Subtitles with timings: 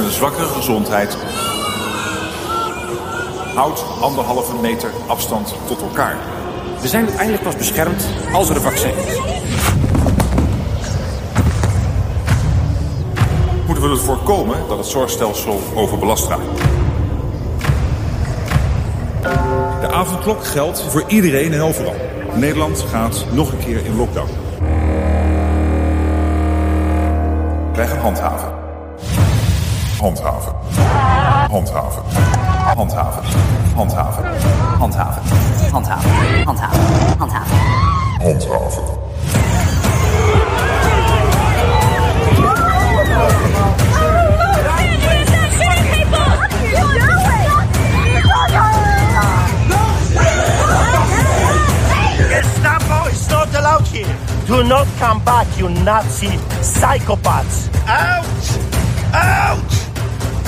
[0.00, 1.16] met een zwakkere gezondheid.
[3.54, 6.16] Houd anderhalve meter afstand tot elkaar.
[6.80, 9.20] We zijn uiteindelijk pas beschermd als er een vaccin is.
[13.66, 16.60] Moeten we ervoor voorkomen dat het zorgstelsel overbelast raakt.
[19.80, 21.96] De avondklok geldt voor iedereen en overal.
[22.34, 24.30] Nederland gaat nog een keer in lockdown.
[27.74, 28.59] Wij gaan handhaven.
[30.00, 30.54] Handhaven.
[31.50, 32.04] Handhaven.
[32.78, 33.24] Handhaven.
[33.76, 34.24] Handhaven.
[34.80, 35.24] Handhaven.
[35.70, 36.80] Handhaven.
[37.10, 37.50] Handhaven.
[38.20, 38.60] Handhaven.
[38.70, 39.00] Handhaven.
[53.30, 54.16] Not allowed here.
[54.46, 56.28] Do not come back, you Nazi
[56.60, 57.68] psychopaths.
[57.86, 58.58] Ouch!
[59.14, 59.89] Ouch!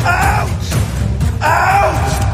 [0.04, 0.48] Out!
[1.40, 2.31] Out!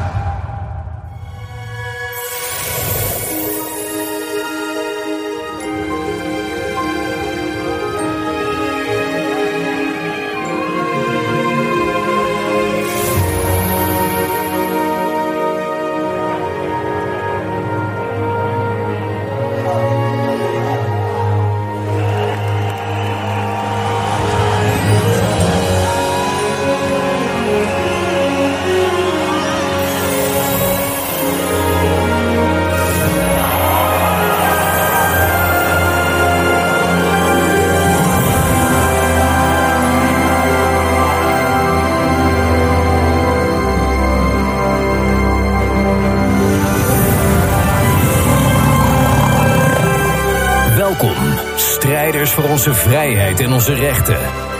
[52.59, 54.17] Onze vrijheid en onze rechten.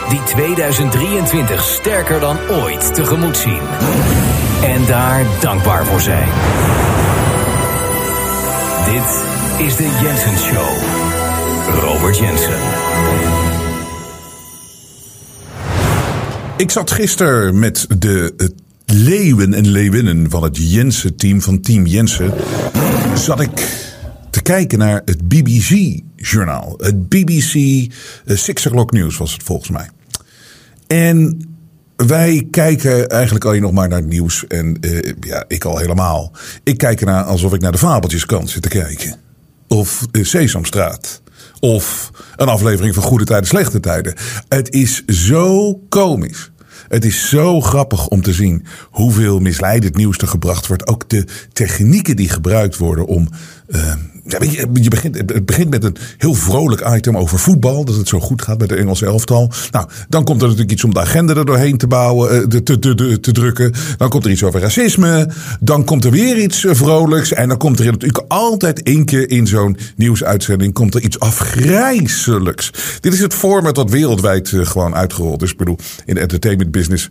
[0.09, 3.59] Die 2023 sterker dan ooit tegemoet zien.
[4.63, 6.27] En daar dankbaar voor zijn.
[8.85, 9.23] Dit
[9.67, 10.77] is de Jensen Show.
[11.81, 12.59] Robert Jensen.
[16.57, 18.33] Ik zat gisteren met de
[18.85, 22.33] leeuwen en leeuwinnen van het Jensen-team van Team Jensen.
[23.15, 23.88] Zat ik
[24.29, 26.73] te kijken naar het BBC-journaal.
[26.77, 29.89] Het BBC eh, Six O'Clock News was het volgens mij.
[30.87, 31.41] En
[31.95, 34.47] wij kijken eigenlijk alleen nog maar naar het nieuws.
[34.47, 36.31] En eh, ja, ik al helemaal.
[36.63, 39.15] Ik kijk ernaar alsof ik naar de fabeltjeskant zit te kijken.
[39.67, 41.21] Of eh, Sesamstraat.
[41.59, 44.13] Of een aflevering van Goede Tijden, Slechte Tijden.
[44.47, 46.51] Het is zo komisch.
[46.87, 50.87] Het is zo grappig om te zien hoeveel misleidend nieuws er gebracht wordt.
[50.87, 53.29] Ook de technieken die gebruikt worden om.
[53.67, 53.93] eh,
[54.73, 57.85] je begint, het begint met een heel vrolijk item over voetbal.
[57.85, 59.51] Dat het zo goed gaat met de Engelse elftal.
[59.71, 62.63] Nou, dan komt er natuurlijk iets om de agenda er doorheen te bouwen, eh, te,
[62.63, 63.73] te, te, te drukken.
[63.97, 65.29] Dan komt er iets over racisme.
[65.59, 67.33] Dan komt er weer iets eh, vrolijks.
[67.33, 72.71] En dan komt er natuurlijk altijd één keer in zo'n nieuwsuitzending komt er iets afgrijzelijks.
[72.99, 75.51] Dit is het format dat wereldwijd eh, gewoon uitgerold is.
[75.51, 77.09] Ik bedoel, in de entertainment business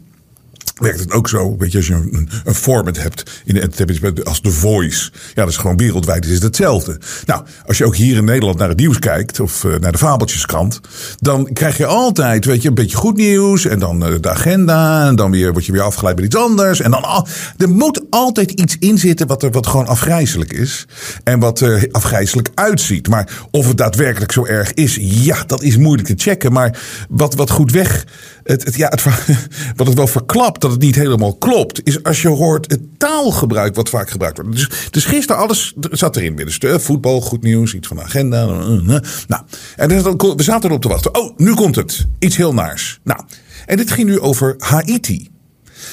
[0.74, 1.56] werkt het ook zo.
[1.58, 5.10] Weet je, als je een, een format hebt in de entertainment als The Voice.
[5.12, 6.98] Ja, dat is gewoon wereldwijd is het hetzelfde.
[7.26, 9.40] Nou, als je ook hier in Nederland naar het nieuws kijkt.
[9.40, 10.80] Of uh, naar de Fabeltjeskrant.
[11.18, 13.64] Dan krijg je altijd, weet je, een beetje goed nieuws.
[13.64, 15.06] En dan uh, de agenda.
[15.06, 16.80] En dan weer, word je weer afgeleid met iets anders.
[16.80, 20.86] En dan, al, er moet altijd iets in zitten wat, er, wat gewoon afgrijzelijk is.
[21.24, 23.08] En wat uh, afgrijzelijk uitziet.
[23.08, 26.52] Maar of het daadwerkelijk zo erg is, ja, dat is moeilijk te checken.
[26.52, 28.04] Maar wat, wat goed weg
[28.48, 29.02] het, het, ja, het,
[29.76, 33.74] wat het wel verklapt dat het niet helemaal klopt, is als je hoort het taalgebruik
[33.74, 34.56] wat vaak gebruikt wordt.
[34.56, 36.56] Dus, dus gisteren alles zat erin weer.
[36.58, 38.44] De voetbal, goed nieuws, iets van de agenda.
[38.44, 39.42] Nou,
[39.76, 41.14] en dan, we zaten erop te wachten.
[41.14, 42.06] Oh, nu komt het.
[42.18, 43.00] Iets heel naars.
[43.02, 43.20] Nou,
[43.66, 45.30] en dit ging nu over Haiti.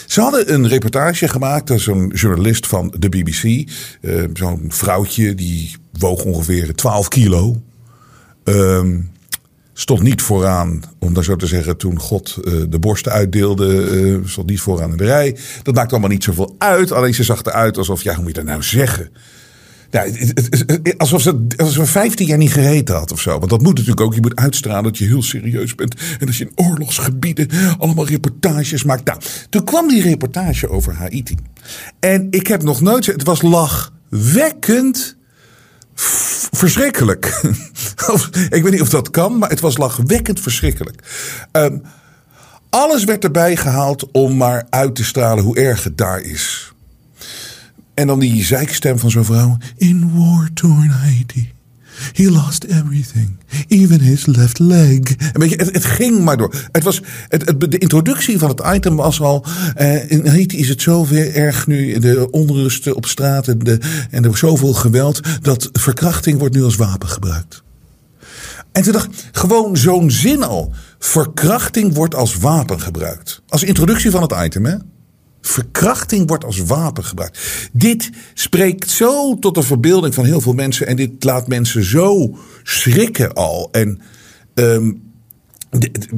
[0.05, 3.69] Ze hadden een reportage gemaakt, dat is een journalist van de BBC.
[4.33, 7.61] Zo'n vrouwtje die woog ongeveer 12 kilo.
[8.43, 9.11] Um,
[9.77, 14.17] stond niet vooraan, om daar zo te zeggen, toen God uh, de borsten uitdeelde, uh,
[14.25, 15.37] stond niet vooraan in de rij.
[15.63, 16.91] Dat maakt allemaal niet zoveel uit.
[16.91, 19.09] Alleen ze zag eruit alsof, ja, hoe moet je dat nou zeggen?
[20.97, 23.37] Alsof, ze, alsof ze 15 jaar niet gereden had of zo.
[23.37, 24.13] Want dat moet natuurlijk ook.
[24.13, 25.95] Je moet uitstralen dat je heel serieus bent.
[26.19, 29.05] En dat je in oorlogsgebieden allemaal reportages maakt.
[29.05, 29.19] Nou,
[29.49, 31.35] toen kwam die reportage over Haiti.
[31.99, 33.05] En ik heb nog nooit...
[33.05, 35.17] Het was lachwekkend
[36.51, 37.25] verschrikkelijk.
[38.49, 41.03] ik weet niet of dat kan, maar het was lachwekkend verschrikkelijk.
[41.51, 41.81] Um,
[42.69, 46.73] alles werd erbij gehaald om maar uit te stralen hoe erg het daar is.
[47.93, 49.57] En dan die zeikstem van zo'n vrouw.
[49.77, 51.54] In war-torn Haiti.
[52.11, 53.37] He lost everything,
[53.67, 54.99] even his left leg.
[55.33, 56.53] En weet je, het, ging maar door.
[56.71, 59.45] Het was, het, de introductie van het item was al.
[59.75, 63.79] eh, in Haiti is het zoveel erg nu, de onrusten op straat en, de,
[64.11, 65.19] en er zoveel geweld.
[65.41, 67.63] dat verkrachting wordt nu als wapen gebruikt.
[68.71, 70.73] En toen dacht ik, gewoon zo'n zin al.
[70.99, 73.41] Verkrachting wordt als wapen gebruikt.
[73.47, 74.75] Als introductie van het item, hè?
[75.47, 77.69] Verkrachting wordt als wapen gebruikt.
[77.71, 80.87] Dit spreekt zo tot de verbeelding van heel veel mensen.
[80.87, 83.69] En dit laat mensen zo schrikken al.
[83.71, 84.01] En
[84.53, 84.91] ehm,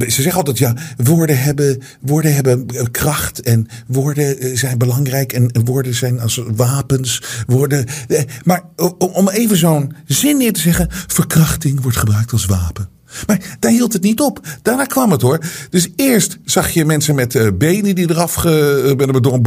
[0.08, 5.34] ze zeggen altijd, ja, woorden hebben, woorden hebben eh, kracht en woorden eh, zijn belangrijk
[5.34, 7.24] en woorden zijn als wapens.
[7.48, 8.64] Woorden, eh, maar
[8.98, 12.97] om even zo'n zin neer te zeggen, verkrachting wordt gebruikt als wapen.
[13.28, 14.40] Maar daar hield het niet op.
[14.62, 15.40] Daarna kwam het hoor.
[15.70, 18.54] Dus eerst zag je mensen met eh, benen die eraf eh,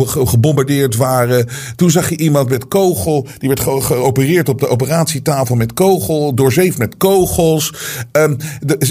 [0.06, 1.46] gebombardeerd waren.
[1.76, 3.26] Toen zag je iemand met kogel.
[3.38, 6.34] Die werd ge- geopereerd op de operatietafel met kogel.
[6.34, 7.74] Doorzeefd met kogels.
[8.12, 8.34] Ehm,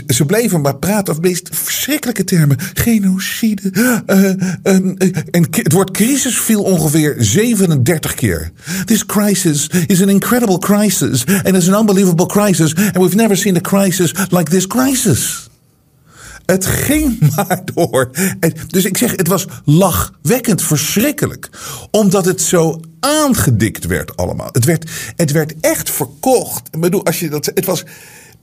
[0.07, 2.57] ze bleven maar praten over meest verschrikkelijke termen.
[2.73, 3.71] Genocide.
[4.05, 4.23] eh,
[4.63, 8.51] ehm, eh, en het woord crisis viel ongeveer 37 keer.
[8.85, 11.25] This crisis is an incredible crisis.
[11.25, 12.75] And it's an unbelievable crisis.
[12.75, 15.49] And we've never seen a crisis like this crisis.
[16.45, 18.09] Het ging maar door.
[18.39, 21.49] En dus ik zeg, het was lachwekkend verschrikkelijk.
[21.91, 24.49] Omdat het zo aangedikt werd allemaal.
[24.51, 26.67] Het werd, het werd echt verkocht.
[26.71, 27.83] Ik bedoel, als je dat, het was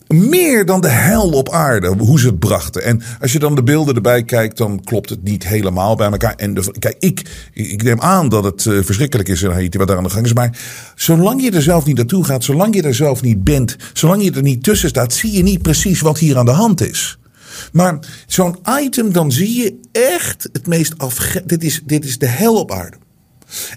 [0.08, 2.84] meer dan de hel op aarde, hoe ze het brachten.
[2.84, 6.34] En als je dan de beelden erbij kijkt, dan klopt het niet helemaal bij elkaar.
[6.34, 9.96] En kijk, ik, ik neem aan dat het eh, verschrikkelijk is in Haiti wat daar
[9.96, 10.32] aan de gang is.
[10.32, 10.58] Maar
[10.94, 14.32] zolang je er zelf niet naartoe gaat, zolang je er zelf niet bent, zolang je
[14.32, 17.18] er niet tussen staat, zie je niet precies wat hier aan de hand is.
[17.72, 21.18] Maar zo'n item, dan zie je echt het meest af.
[21.44, 22.96] Dit is, dit is de hel op aarde.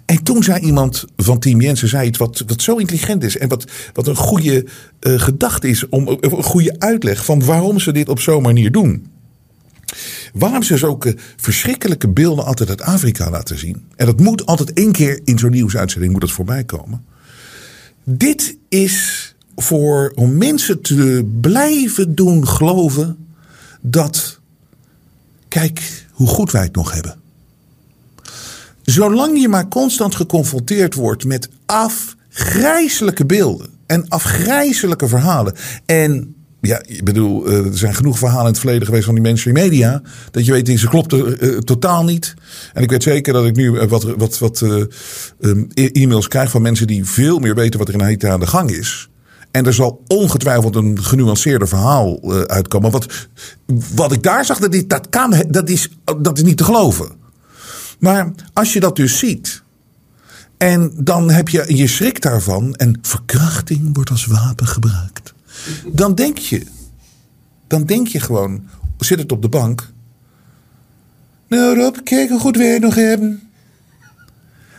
[0.06, 3.38] En toen zei iemand van Team Jensen zei iets wat, wat zo intelligent is.
[3.38, 4.66] En wat, wat een goede
[5.00, 5.90] eh, gedachte is.
[5.90, 9.08] Om, een goede uitleg van waarom ze dit op zo'n manier doen.
[10.34, 13.88] Waarom ze zulke verschrikkelijke beelden altijd uit Afrika laten zien.
[13.96, 17.06] En dat moet altijd één keer in zo'n nieuwsuitzending moet het voorbij komen.
[18.04, 23.18] Dit is voor om mensen te blijven doen geloven
[23.82, 24.40] dat.
[25.48, 27.18] Kijk hoe goed wij het nog hebben.
[28.90, 35.54] Zolang je maar constant geconfronteerd wordt met afgrijzelijke beelden en afgrijzelijke verhalen.
[35.86, 39.24] En ja, ik bedoel, eh, er zijn genoeg verhalen in het verleden geweest van die
[39.24, 40.02] mainstream media.
[40.32, 42.34] Dat je weet, ze klopten eh, totaal niet.
[42.74, 44.84] En ik weet zeker dat ik nu eh, wat, wat, wat eh,
[45.40, 48.40] um, e- e-mails krijg van mensen die veel meer weten wat er in Haiti aan
[48.40, 49.10] de gang is.
[49.52, 52.92] En er zal ongetwijfeld een genuanceerder verhaal eh, uitkomen.
[52.92, 53.28] Wat,
[53.96, 55.90] wat ik daar zag, dat, dat, kan, dat, is,
[56.22, 57.18] dat is niet te geloven.
[58.00, 59.64] Maar als je dat dus ziet.
[60.58, 62.76] En dan heb je je schrik daarvan.
[62.76, 65.34] En verkrachting wordt als wapen gebruikt.
[65.94, 66.66] Dan denk je.
[67.68, 68.68] Dan denk je gewoon.
[68.98, 69.92] Zit het op de bank.
[71.48, 73.50] Nou Rob, kijk hoe goed we het nog hebben.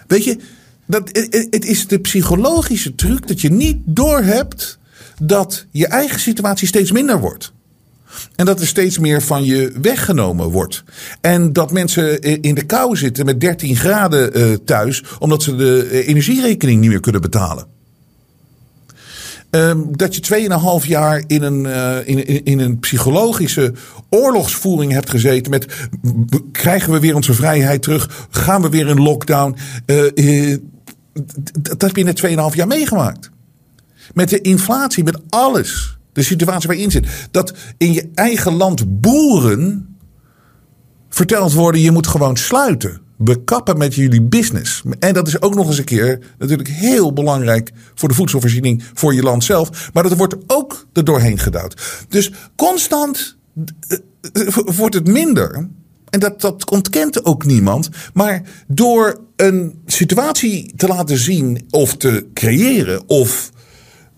[0.06, 0.38] Weet je.
[0.87, 1.09] Dat,
[1.50, 4.78] het is de psychologische truc dat je niet doorhebt
[5.23, 7.52] dat je eigen situatie steeds minder wordt.
[8.37, 10.85] En dat er steeds meer van je weggenomen wordt.
[11.21, 15.88] En dat mensen in de kou zitten met 13 graden eh, thuis, omdat ze de
[15.90, 17.67] eh, energierekening niet meer kunnen betalen.
[19.50, 20.21] Ehm, dat je
[20.83, 23.73] 2,5 jaar in een, eh, in, in, een psychologische
[24.09, 25.50] oorlogsvoering hebt gezeten.
[25.50, 25.67] Met
[26.52, 28.26] krijgen we weer onze vrijheid terug?
[28.31, 29.57] Gaan we weer in lockdown?
[29.87, 30.59] Eh, eh,
[31.61, 33.31] dat heb je in 2,5 jaar meegemaakt.
[34.14, 35.99] Met de inflatie, met alles.
[36.12, 37.07] De situatie waar je in zit.
[37.31, 39.97] Dat in je eigen land boeren
[41.09, 43.00] verteld worden: je moet gewoon sluiten.
[43.23, 44.83] Bekappen met jullie business.
[44.99, 49.14] En dat is ook nog eens een keer natuurlijk heel belangrijk voor de voedselvoorziening voor
[49.14, 49.90] je land zelf.
[49.93, 52.05] Maar dat wordt ook er doorheen gedouwd.
[52.09, 53.37] Dus constant
[53.88, 53.99] eh,
[54.47, 55.69] eh, wordt het minder.
[56.11, 57.88] En dat, dat ontkent ook niemand.
[58.14, 63.50] Maar door een situatie te laten zien of te creëren of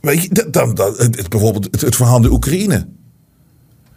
[0.02, 2.86] Weet je, dan, dan, het, bijvoorbeeld het, het verhaal de Oekraïne.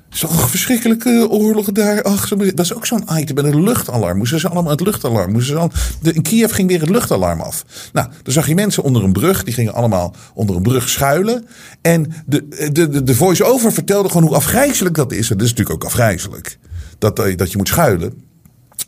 [0.09, 2.03] Zo'n verschrikkelijke oorlog daar.
[2.03, 4.17] Ach, dat is ook zo'n item met een luchtalarm.
[4.17, 5.31] Moesten ze allemaal het luchtalarm.
[5.31, 5.71] Moesten ze al,
[6.13, 7.65] in Kiev ging weer het luchtalarm af.
[7.93, 9.43] Nou, dan zag je mensen onder een brug.
[9.43, 11.45] Die gingen allemaal onder een brug schuilen.
[11.81, 15.29] En de, de, de, de voice-over vertelde gewoon hoe afgrijzelijk dat is.
[15.29, 16.57] En dat is natuurlijk ook afgrijzelijk.
[16.97, 18.13] Dat, eh, dat je moet schuilen.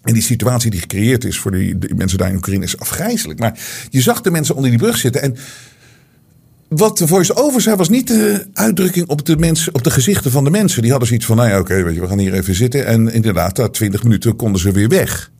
[0.03, 3.39] En die situatie die gecreëerd is voor die, die mensen daar in Oekraïne is afgrijzelijk.
[3.39, 3.59] Maar
[3.89, 5.21] je zag de mensen onder die brug zitten.
[5.21, 5.35] En
[6.69, 10.49] wat de voice-over zei was niet de uitdrukking op de, op de gezichten van de
[10.49, 10.81] mensen.
[10.81, 12.85] Die hadden zoiets van, nou oké, weet je, we gaan hier even zitten.
[12.85, 15.31] En inderdaad, na twintig minuten konden ze weer weg.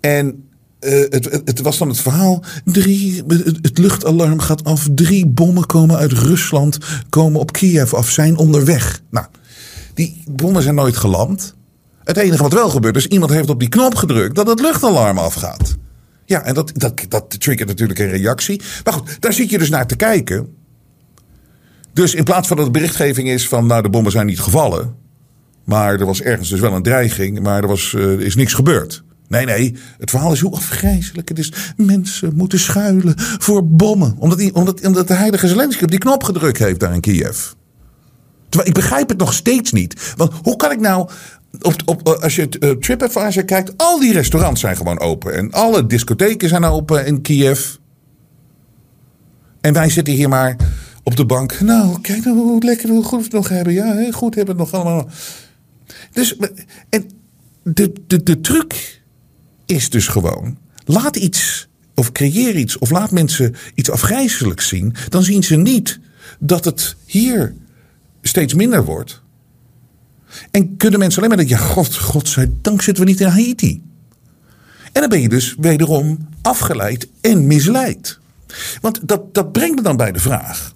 [0.00, 0.48] En
[0.78, 2.44] eh, het, het, was dan het verhaal.
[2.64, 2.84] Het,
[3.62, 4.88] het luchtalarm gaat af.
[4.94, 6.78] Drie bommen komen uit Rusland.
[7.08, 8.10] Komen op Kiev af.
[8.10, 9.02] Zijn onderweg.
[9.10, 9.26] Nou,
[9.94, 11.54] die bommen zijn nooit geland.
[12.04, 13.06] Het enige wat wel gebeurt is.
[13.06, 14.34] Iemand heeft op die knop gedrukt.
[14.34, 15.76] dat het luchtalarm afgaat.
[16.30, 18.62] Ja, en dat, dat, dat triggert natuurlijk een reactie.
[18.84, 20.48] Maar goed, daar zit je dus naar te kijken.
[21.92, 23.66] Dus in plaats van dat de berichtgeving is van.
[23.66, 24.94] Nou, de bommen zijn niet gevallen.
[25.64, 27.40] Maar er was ergens dus wel een dreiging.
[27.40, 29.02] Maar er was, eh, is niks gebeurd.
[29.28, 29.76] Nee, nee.
[29.98, 31.52] Het verhaal is hoe afgrijzelijk het is.
[31.76, 34.14] Mensen moeten schuilen voor bommen.
[34.18, 37.38] Omdat, die, omdat, omdat de heilige Zelensky op die knop gedrukt heeft daar in Kiev.
[38.48, 40.14] Terwijl ik begrijp het nog steeds niet.
[40.16, 41.10] Want hoe kan ik nou.
[41.60, 45.34] Op, op, als je uh, TripAdvisor kijkt, al die restaurants zijn gewoon open.
[45.34, 47.74] En alle discotheken zijn open in Kiev.
[49.60, 50.56] En wij zitten hier maar
[51.02, 51.60] op de bank.
[51.60, 53.72] Nou, kijk nou hoe lekker, goed we het nog hebben.
[53.72, 55.08] Ja, goed hebben we het nog allemaal.
[56.12, 56.36] Dus,
[56.88, 57.10] en
[57.62, 59.00] de, de, de truc
[59.66, 64.94] is dus gewoon, laat iets of creëer iets of laat mensen iets afgrijzelijks zien.
[65.08, 66.00] Dan zien ze niet
[66.38, 67.54] dat het hier
[68.22, 69.22] steeds minder wordt.
[70.50, 73.82] En kunnen mensen alleen maar denken, ja, god, godzijdank zitten we niet in Haiti.
[74.92, 78.18] En dan ben je dus wederom afgeleid en misleid.
[78.80, 80.74] Want dat, dat brengt me dan bij de vraag.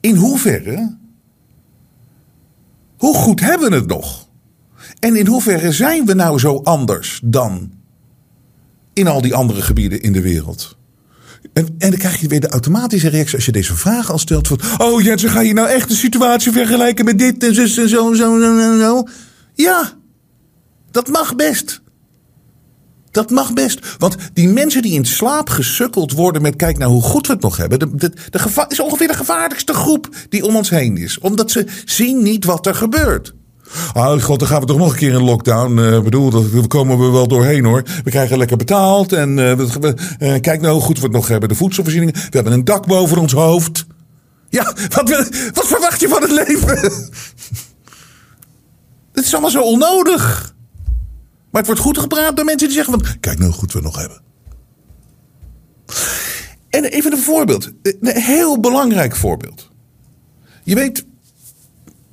[0.00, 0.96] In hoeverre,
[2.96, 4.28] hoe goed hebben we het nog?
[4.98, 7.72] En in hoeverre zijn we nou zo anders dan
[8.92, 10.78] in al die andere gebieden in de wereld?
[11.52, 14.48] En, en dan krijg je weer de automatische reactie als je deze vraag al stelt.
[14.48, 18.16] Van, oh Jensen, ga je nou echt de situatie vergelijken met dit en zo en
[18.16, 19.06] zo en zo?
[19.54, 19.92] Ja,
[20.90, 21.82] dat mag best.
[23.10, 23.96] Dat mag best.
[23.98, 27.42] Want die mensen die in slaap gesukkeld worden met kijk nou hoe goed we het
[27.42, 27.78] nog hebben.
[27.78, 31.18] De, de is ongeveer de gevaarlijkste groep die om ons heen is.
[31.18, 33.34] Omdat ze zien niet wat er gebeurt.
[33.94, 35.78] Oh god, dan gaan we toch nog een keer in lockdown.
[35.78, 37.82] Ik uh, bedoel, daar komen we wel doorheen hoor.
[38.04, 39.12] We krijgen lekker betaald.
[39.12, 41.48] En we, uh, kijk nou hoe goed we het nog hebben.
[41.48, 42.12] De voedselvoorziening.
[42.12, 43.86] We hebben een dak boven ons hoofd.
[44.48, 45.08] Ja, wat,
[45.52, 46.78] wat verwacht je van het leven?
[49.12, 50.54] Het is allemaal zo onnodig.
[51.50, 53.20] Maar het wordt goed gepraat door mensen die zeggen van...
[53.20, 54.20] Kijk nou hoe goed we het nog hebben.
[56.70, 57.70] En even een voorbeeld.
[57.82, 59.68] Een heel belangrijk voorbeeld.
[60.64, 61.06] Je weet,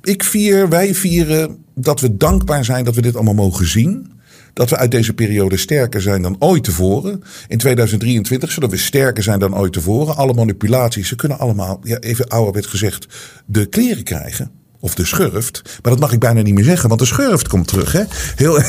[0.08, 4.12] ik vier, wij vieren dat we dankbaar zijn dat we dit allemaal mogen zien.
[4.52, 7.22] Dat we uit deze periode sterker zijn dan ooit tevoren.
[7.48, 10.16] In 2023 zullen we sterker zijn dan ooit tevoren.
[10.16, 13.06] Alle manipulaties, ze kunnen allemaal, ja, even ouderwet gezegd,
[13.46, 14.50] de kleren krijgen.
[14.80, 15.62] Of de schurft.
[15.64, 17.92] Maar dat mag ik bijna niet meer zeggen, want de schurft komt terug.
[17.92, 18.02] Hè?
[18.34, 18.52] Heel,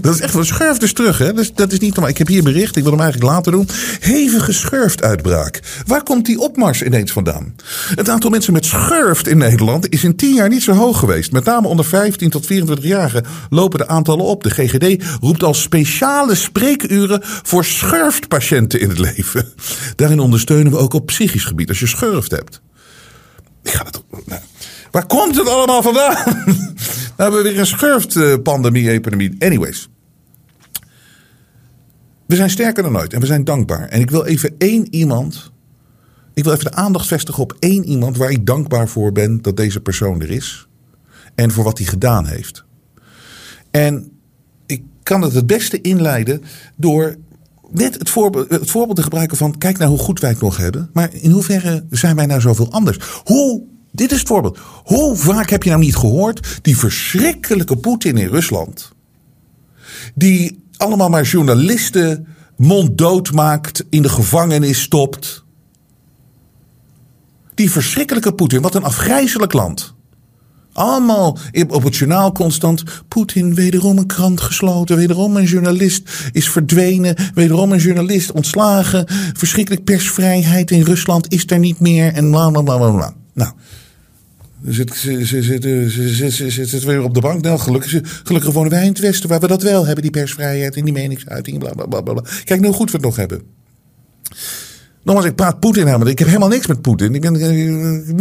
[0.00, 1.18] dat is echt wel, schurft is terug.
[1.18, 1.32] Hè?
[1.32, 2.10] Dus dat is niet normaal.
[2.10, 3.68] Ik heb hier bericht, ik wil hem eigenlijk later doen.
[4.00, 5.60] Hevige schurftuitbraak.
[5.86, 7.54] Waar komt die opmars ineens vandaan?
[7.94, 11.32] Het aantal mensen met schurft in Nederland is in tien jaar niet zo hoog geweest.
[11.32, 14.42] Met name onder 15 tot 24-jarigen lopen de aantallen op.
[14.42, 19.52] De GGD roept al speciale spreekuren voor schurftpatiënten in het leven.
[19.96, 22.60] Daarin ondersteunen we ook op psychisch gebied als je schurft hebt.
[23.62, 24.02] Ik ga het.
[24.26, 24.40] Nou,
[24.92, 26.14] Waar komt het allemaal vandaan?
[27.16, 29.34] nou hebben we weer een schurftpandemie-epidemie.
[29.38, 29.88] Anyways.
[32.26, 33.88] We zijn sterker dan ooit en we zijn dankbaar.
[33.88, 35.52] En ik wil even één iemand.
[36.34, 39.56] Ik wil even de aandacht vestigen op één iemand waar ik dankbaar voor ben dat
[39.56, 40.68] deze persoon er is.
[41.34, 42.64] En voor wat hij gedaan heeft.
[43.70, 44.12] En
[44.66, 46.42] ik kan het het beste inleiden
[46.76, 47.16] door
[47.70, 50.56] net het voorbeeld, het voorbeeld te gebruiken van: kijk nou hoe goed wij het nog
[50.56, 50.90] hebben.
[50.92, 52.98] Maar in hoeverre zijn wij nou zoveel anders?
[53.24, 54.58] Hoe dit is het voorbeeld.
[54.84, 58.92] Hoe vaak heb je nou niet gehoord die verschrikkelijke Poetin in Rusland,
[60.14, 65.44] die allemaal maar journalisten monddood maakt, in de gevangenis stopt.
[67.54, 69.94] Die verschrikkelijke Poetin, wat een afgrijzelijk land.
[70.72, 72.82] Allemaal op het journaal constant.
[73.08, 74.96] Poetin, wederom een krant gesloten.
[74.96, 77.16] Wederom een journalist is verdwenen.
[77.34, 79.06] Wederom een journalist ontslagen.
[79.32, 82.12] Verschrikkelijk persvrijheid in Rusland is er niet meer.
[82.12, 83.14] En bla bla bla bla.
[83.32, 83.52] Nou,
[84.70, 85.26] ze, ze,
[86.30, 87.42] ze, ze, zit weer op de bank.
[87.42, 90.76] Nou, gelukkig, gelukkig wonen wij in het Westen, waar we dat wel hebben, die persvrijheid
[90.76, 91.58] en die meningsuiting.
[91.58, 92.22] Bla, bla, bla.
[92.44, 93.42] Kijk nou goed we het nog hebben.
[95.02, 96.08] Nogmaals, ik praat Poetin helemaal.
[96.08, 97.14] Ik heb helemaal niks met Poetin.
[97.14, 97.32] Ik ben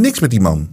[0.01, 0.69] niks met die man.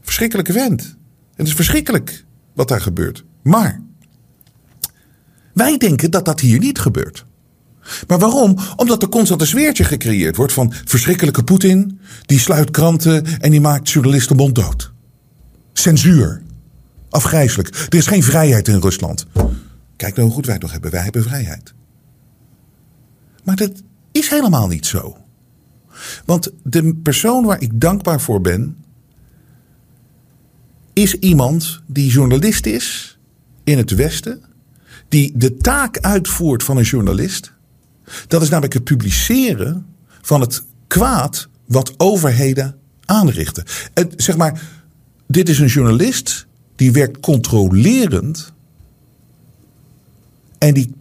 [0.00, 0.96] Verschrikkelijke vent.
[1.34, 2.24] Het is verschrikkelijk
[2.54, 3.24] wat daar gebeurt.
[3.42, 3.80] Maar
[5.52, 7.24] wij denken dat dat hier niet gebeurt.
[8.06, 8.58] Maar waarom?
[8.76, 13.60] Omdat er constant een sfeertje gecreëerd wordt van verschrikkelijke Poetin, die sluit kranten en die
[13.60, 14.92] maakt journalisten monddood.
[15.72, 16.42] Censuur.
[17.10, 17.86] Afgrijzelijk.
[17.88, 19.26] Er is geen vrijheid in Rusland.
[19.96, 20.90] Kijk nou hoe goed wij nog hebben.
[20.90, 21.74] Wij hebben vrijheid.
[23.44, 23.72] Maar dat
[24.12, 25.16] is helemaal niet zo.
[26.24, 28.76] Want de persoon waar ik dankbaar voor ben,
[30.92, 33.18] is iemand die journalist is
[33.64, 34.42] in het Westen
[35.08, 37.52] die de taak uitvoert van een journalist.
[38.26, 39.86] Dat is namelijk het publiceren
[40.22, 43.64] van het kwaad wat overheden aanrichten.
[43.94, 44.62] Het, zeg maar,
[45.26, 46.46] dit is een journalist
[46.76, 48.52] die werkt controlerend.
[50.58, 50.94] En die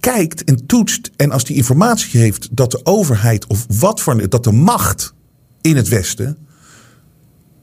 [0.00, 1.10] kijkt en toetst.
[1.16, 5.14] En als die informatie heeft dat de overheid of wat voor dat de macht
[5.60, 6.38] in het Westen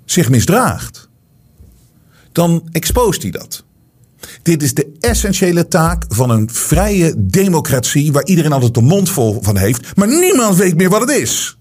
[0.05, 1.09] zich misdraagt,
[2.31, 3.64] dan exposeert hij dat.
[4.41, 9.39] Dit is de essentiële taak van een vrije democratie waar iedereen altijd de mond vol
[9.41, 11.57] van heeft, maar niemand weet meer wat het is.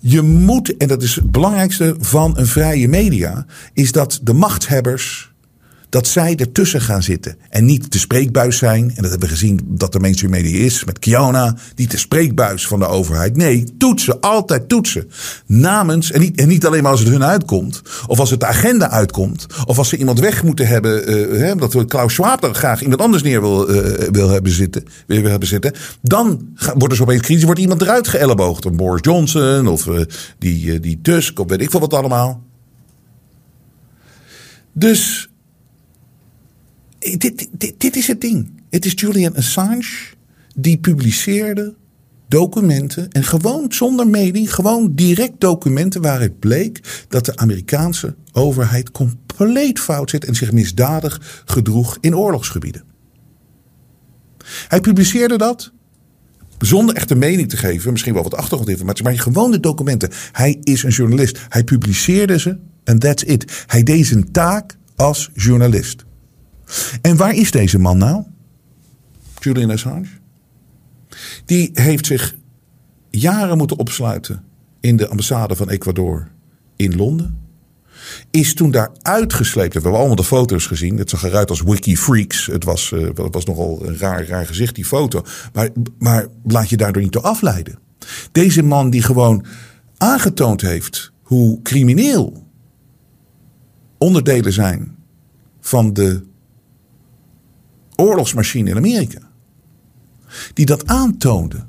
[0.00, 5.32] Je moet, en dat is het belangrijkste van een vrije media, is dat de machthebbers
[5.88, 7.36] dat zij ertussen gaan zitten.
[7.50, 8.82] En niet de spreekbuis zijn.
[8.82, 10.84] En dat hebben we gezien dat de mainstream media is.
[10.84, 11.56] Met Kiona.
[11.76, 13.36] Niet de spreekbuis van de overheid.
[13.36, 14.20] Nee, toetsen.
[14.20, 15.10] Altijd toetsen.
[15.46, 16.10] Namens.
[16.10, 17.82] En niet, en niet alleen maar als het hun uitkomt.
[18.06, 19.46] Of als het de agenda uitkomt.
[19.66, 21.10] Of als ze iemand weg moeten hebben.
[21.10, 24.84] Uh, hè, dat Klaus Schwab dan graag iemand anders neer wil, uh, wil, hebben, zitten,
[25.06, 25.72] wil hebben zitten.
[26.02, 27.44] Dan wordt er zo opeens crisis.
[27.44, 28.64] Wordt iemand eruit geëlleboogd.
[28.64, 29.66] Een Boris Johnson.
[29.66, 30.00] Of uh,
[30.38, 31.38] die, die Tusk.
[31.38, 32.42] Of weet ik veel wat allemaal.
[34.72, 35.28] Dus
[36.98, 38.50] dit, dit, dit is het ding.
[38.70, 40.16] Het is Julian Assange
[40.54, 41.74] die publiceerde
[42.28, 43.10] documenten.
[43.10, 50.10] En gewoon zonder mening, gewoon direct documenten waaruit bleek dat de Amerikaanse overheid compleet fout
[50.10, 52.82] zit en zich misdadig gedroeg in oorlogsgebieden.
[54.68, 55.72] Hij publiceerde dat
[56.58, 60.10] zonder echt een mening te geven, misschien wel wat achtergrondinformatie, maar gewoon de documenten.
[60.32, 61.38] Hij is een journalist.
[61.48, 63.64] Hij publiceerde ze en that's it.
[63.66, 66.06] Hij deed zijn taak als journalist.
[67.00, 68.24] En waar is deze man nou?
[69.38, 70.08] Julian Assange.
[71.44, 72.36] Die heeft zich
[73.10, 74.44] jaren moeten opsluiten
[74.80, 76.28] in de ambassade van Ecuador
[76.76, 77.38] in Londen.
[78.30, 79.74] Is toen daar uitgesleept.
[79.74, 80.98] We hebben allemaal de foto's gezien.
[80.98, 82.46] Het zag eruit als Wikifreaks.
[82.46, 85.22] Het was, uh, het was nogal een raar, raar gezicht, die foto.
[85.52, 87.78] Maar, maar laat je daardoor niet door afleiden.
[88.32, 89.44] Deze man die gewoon
[89.96, 92.46] aangetoond heeft hoe crimineel
[93.98, 94.96] onderdelen zijn
[95.60, 96.27] van de
[98.00, 99.20] oorlogsmachine in Amerika,
[100.54, 101.66] die dat aantoonde,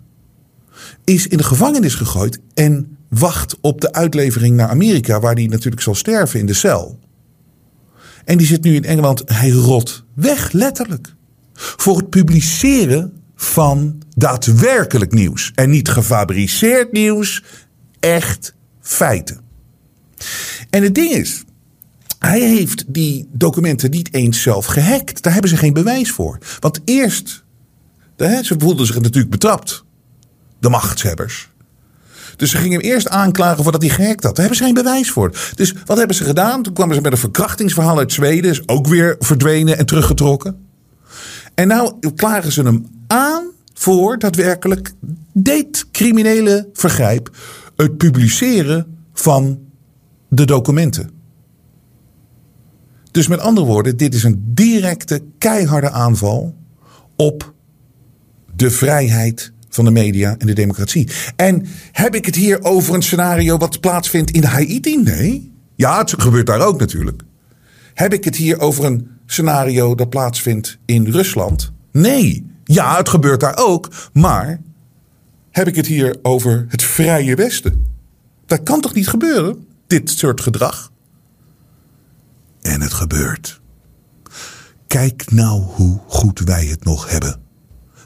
[1.04, 5.82] is in de gevangenis gegooid en wacht op de uitlevering naar Amerika, waar hij natuurlijk
[5.82, 7.00] zal sterven in de cel.
[8.26, 11.14] En die zit nu in Engeland, hij rot weg, letterlijk.
[11.54, 15.52] Voor het publiceren van daadwerkelijk nieuws.
[15.56, 17.44] En niet gefabriceerd nieuws,
[18.00, 19.40] echt feiten.
[20.70, 21.44] En het ding is,
[22.20, 25.24] hij heeft die documenten niet eens zelf gehackt.
[25.24, 26.38] Daar hebben ze geen bewijs voor.
[26.60, 27.44] Want eerst,
[28.18, 29.84] ze voelden zich natuurlijk betrapt.
[30.60, 31.50] De machtshebbers.
[32.36, 34.36] Dus ze gingen hem eerst aanklagen voordat hij gehackt had.
[34.36, 35.32] Daar hebben ze geen bewijs voor.
[35.56, 36.64] Dus wat hebben ze gedaan?
[36.64, 38.52] Toen kwamen ze met een verkrachtingsverhaal uit Zweden.
[38.52, 40.66] Is ook weer verdwenen en teruggetrokken.
[41.56, 44.92] En nou klagen ze hem aan voor daadwerkelijk
[45.34, 47.30] dit criminele vergrijp.
[47.76, 49.60] Het publiceren van
[50.30, 51.19] de documenten.
[53.12, 56.56] Dus met andere woorden, dit is een directe, keiharde aanval
[57.16, 57.54] op
[58.56, 61.10] de vrijheid van de media en de democratie.
[61.36, 64.98] En heb ik het hier over een scenario wat plaatsvindt in Haiti?
[64.98, 65.54] Nee.
[65.76, 67.22] Ja, het gebeurt daar ook natuurlijk.
[67.94, 71.72] Heb ik het hier over een scenario dat plaatsvindt in Rusland?
[71.92, 72.46] Nee.
[72.64, 74.10] Ja, het gebeurt daar ook.
[74.14, 74.62] Maar
[75.52, 77.86] heb ik het hier over het vrije Westen?
[78.46, 80.89] Dat kan toch niet gebeuren, dit soort gedrag?
[82.62, 83.62] En het gebeurt.
[84.88, 87.40] Kijk nou hoe goed wij het nog hebben.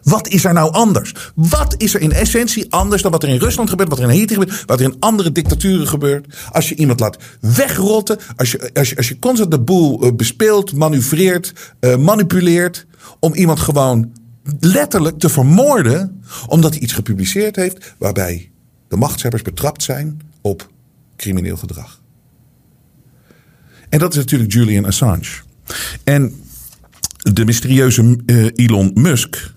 [0.03, 1.13] Wat is er nou anders?
[1.35, 4.09] Wat is er in essentie anders dan wat er in Rusland gebeurt, wat er in
[4.09, 6.35] Haiti gebeurt, wat er in andere dictaturen gebeurt?
[6.51, 10.13] Als je iemand laat wegrotten, als je, als je, als je constant de boel eh,
[10.15, 12.85] bespeelt, manoeuvreert, uh, manipuleert,
[13.19, 14.11] om iemand gewoon
[14.59, 18.51] letterlijk te vermoorden, omdat hij iets gepubliceerd heeft waarbij
[18.87, 20.69] de machtshebbers betrapt zijn op
[21.15, 22.01] crimineel gedrag.
[23.93, 25.27] En dat is natuurlijk Julian Assange.
[26.03, 26.35] En
[27.17, 29.53] de mysterieuze uh, Elon Musk,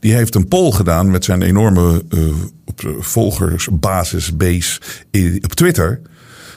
[0.00, 2.20] die heeft een poll gedaan met zijn enorme uh,
[2.98, 4.80] volgersbasis base
[5.40, 6.00] op Twitter.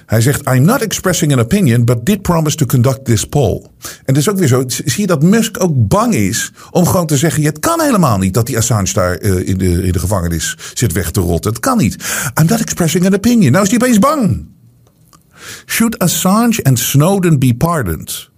[0.05, 3.65] Hij zegt: I'm not expressing an opinion, but did promise to conduct this poll.
[3.81, 4.63] En dat is ook weer zo.
[4.67, 8.33] Zie je dat Musk ook bang is om gewoon te zeggen: Het kan helemaal niet
[8.33, 11.51] dat die Assange daar in, de, in de gevangenis zit weg te rotten.
[11.51, 12.03] Het kan niet.
[12.41, 13.51] I'm not expressing an opinion.
[13.51, 14.51] Nou is hij opeens bang.
[15.65, 18.29] Should Assange en Snowden be pardoned?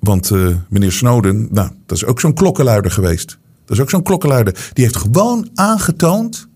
[0.00, 3.38] Want uh, meneer Snowden, nou, dat is ook zo'n klokkenluider geweest.
[3.64, 4.70] Dat is ook zo'n klokkenluider.
[4.72, 6.48] Die heeft gewoon aangetoond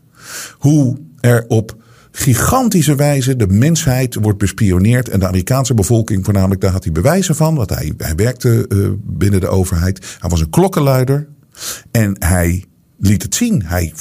[0.58, 1.76] hoe er op
[2.12, 5.08] gigantische wijze de mensheid wordt bespioneerd.
[5.08, 7.54] En de Amerikaanse bevolking voornamelijk, daar had hij bewijzen van.
[7.54, 10.16] Want hij, hij werkte uh, binnen de overheid.
[10.18, 11.28] Hij was een klokkenluider.
[11.90, 12.64] En hij
[13.02, 13.62] liet het zien.
[13.64, 13.92] Hij,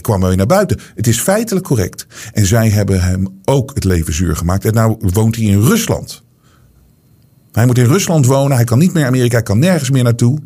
[0.00, 0.80] kwam weer naar buiten.
[0.94, 2.06] Het is feitelijk correct.
[2.32, 4.64] En zij hebben hem ook het leven zuur gemaakt.
[4.64, 6.22] En nou woont hij in Rusland.
[7.52, 8.56] Hij moet in Rusland wonen.
[8.56, 9.34] Hij kan niet meer Amerika.
[9.34, 10.38] Hij kan nergens meer naartoe.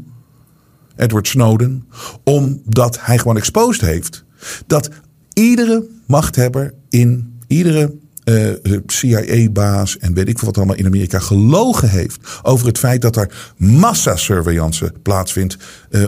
[0.96, 1.88] Edward Snowden.
[2.24, 4.24] Omdat hij gewoon exposed heeft.
[4.66, 4.90] Dat
[5.32, 7.94] iedere machthebber in iedere
[8.24, 13.16] uh, CIA-baas en weet ik wat allemaal in Amerika gelogen heeft over het feit dat
[13.16, 15.56] er massasurveillance plaatsvindt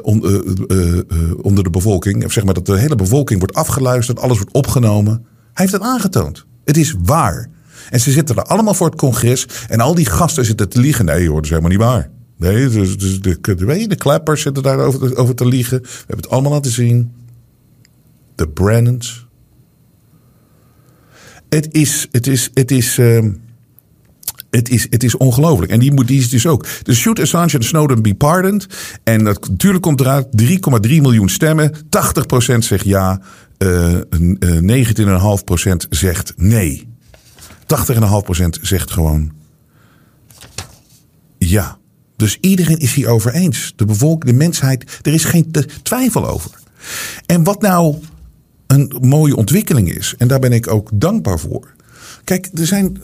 [0.02, 0.22] on,
[0.68, 1.00] uh,
[1.42, 2.24] onder de bevolking.
[2.24, 5.12] Of zeg maar dat de hele bevolking wordt afgeluisterd, alles wordt opgenomen.
[5.12, 6.46] Hij heeft het aangetoond.
[6.64, 7.48] Het is waar.
[7.90, 11.04] En ze zitten er allemaal voor het congres en al die gasten zitten te liegen.
[11.04, 12.10] Nee hoor, dat is helemaal niet waar.
[12.36, 15.82] Nee, dus, dus de, de, de klappers zitten daar over, over te liegen.
[15.82, 17.12] We hebben het allemaal laten zien.
[18.34, 19.25] De Brennans,
[21.56, 23.24] het is, het is, het is, uh,
[24.50, 25.72] het is, het is ongelooflijk.
[25.72, 26.66] En die, moet, die is dus ook.
[26.82, 28.66] Dus shoot Assange en Snowden be pardoned.
[29.04, 30.48] En dat, natuurlijk komt eruit 3,3
[30.80, 31.72] miljoen stemmen.
[31.74, 31.78] 80%
[32.58, 33.20] zegt ja.
[33.58, 33.94] Uh,
[34.38, 36.88] uh, 19,5% zegt nee.
[37.92, 39.32] 80,5% zegt gewoon
[41.38, 41.78] ja.
[42.16, 43.72] Dus iedereen is hier over eens.
[43.76, 46.50] De bevolking, de mensheid, er is geen twijfel over.
[47.26, 47.96] En wat nou
[48.66, 50.14] een mooie ontwikkeling is.
[50.18, 51.74] En daar ben ik ook dankbaar voor.
[52.24, 53.00] Kijk, er zijn.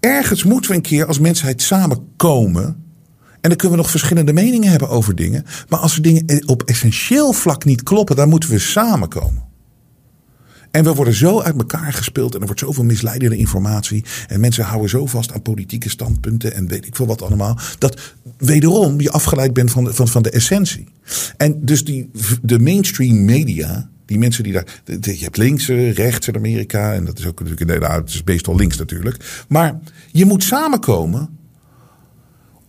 [0.00, 2.64] Ergens moeten we een keer als mensheid samenkomen.
[3.40, 5.44] En dan kunnen we nog verschillende meningen hebben over dingen.
[5.68, 9.50] Maar als er dingen op essentieel vlak niet kloppen, dan moeten we samenkomen.
[10.72, 14.04] En we worden zo uit elkaar gespeeld en er wordt zoveel misleidende informatie.
[14.28, 17.58] En mensen houden zo vast aan politieke standpunten en weet ik veel wat allemaal.
[17.78, 20.88] Dat wederom je afgeleid bent van de, van, van de essentie.
[21.36, 22.10] En dus die,
[22.42, 24.82] de mainstream media, die mensen die daar.
[24.84, 26.92] Je hebt links, rechts in Amerika.
[26.92, 27.80] En dat is ook natuurlijk.
[27.80, 29.44] Nou, het is meestal links natuurlijk.
[29.48, 29.78] Maar
[30.12, 31.38] je moet samenkomen.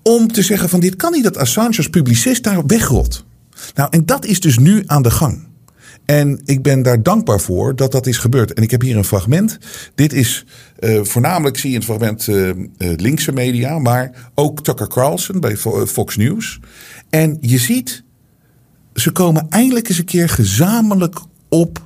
[0.03, 3.25] om te zeggen: van dit kan niet dat Assange als publicist daar wegrot.
[3.75, 5.51] Nou, en dat is dus nu aan de gang.
[6.05, 8.53] En ik ben daar dankbaar voor dat dat is gebeurd.
[8.53, 9.57] En ik heb hier een fragment.
[9.95, 10.45] Dit is
[10.79, 13.79] uh, voornamelijk, zie je in het fragment, uh, linkse media.
[13.79, 16.59] Maar ook Tucker Carlson bij Fox News.
[17.09, 18.03] En je ziet,
[18.95, 21.81] ze komen eindelijk eens een keer gezamenlijk op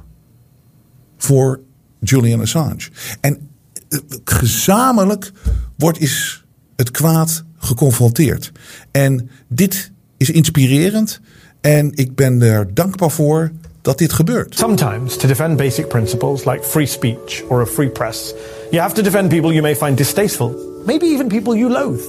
[1.17, 1.59] voor
[1.99, 2.89] Julian Assange.
[3.21, 3.49] En
[3.89, 5.31] eh, gezamenlijk
[5.77, 8.51] wordt is het kwaad geconfronteerd.
[8.91, 11.21] En dit is inspirerend.
[11.61, 14.55] En ik ben er dankbaar voor dat dit gebeurt.
[14.57, 18.33] Sometimes to defend basic principles like free speech or a free press,
[18.71, 22.03] you have to defend people you may find distasteful, maybe even people you loathe.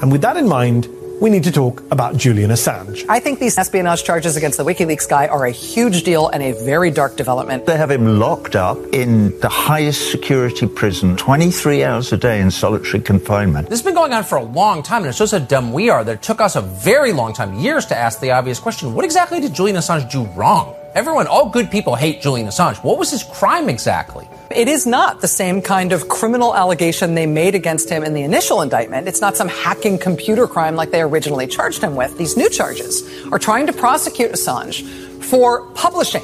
[0.00, 0.88] And with that in mind,
[1.24, 3.02] we need to talk about Julian Assange.
[3.08, 6.52] I think these espionage charges against the WikiLeaks guy are a huge deal and a
[6.66, 7.64] very dark development.
[7.64, 12.50] They have him locked up in the highest security prison, 23 hours a day in
[12.50, 13.70] solitary confinement.
[13.70, 15.88] This has been going on for a long time, and it shows how dumb we
[15.88, 18.92] are that it took us a very long time, years, to ask the obvious question
[18.92, 20.74] what exactly did Julian Assange do wrong?
[20.94, 22.84] Everyone, all good people hate Julian Assange.
[22.84, 24.28] What was his crime exactly?
[24.54, 28.22] It is not the same kind of criminal allegation they made against him in the
[28.22, 29.08] initial indictment.
[29.08, 32.16] It's not some hacking computer crime like they originally charged him with.
[32.16, 34.84] These new charges are trying to prosecute Assange
[35.24, 36.22] for publishing.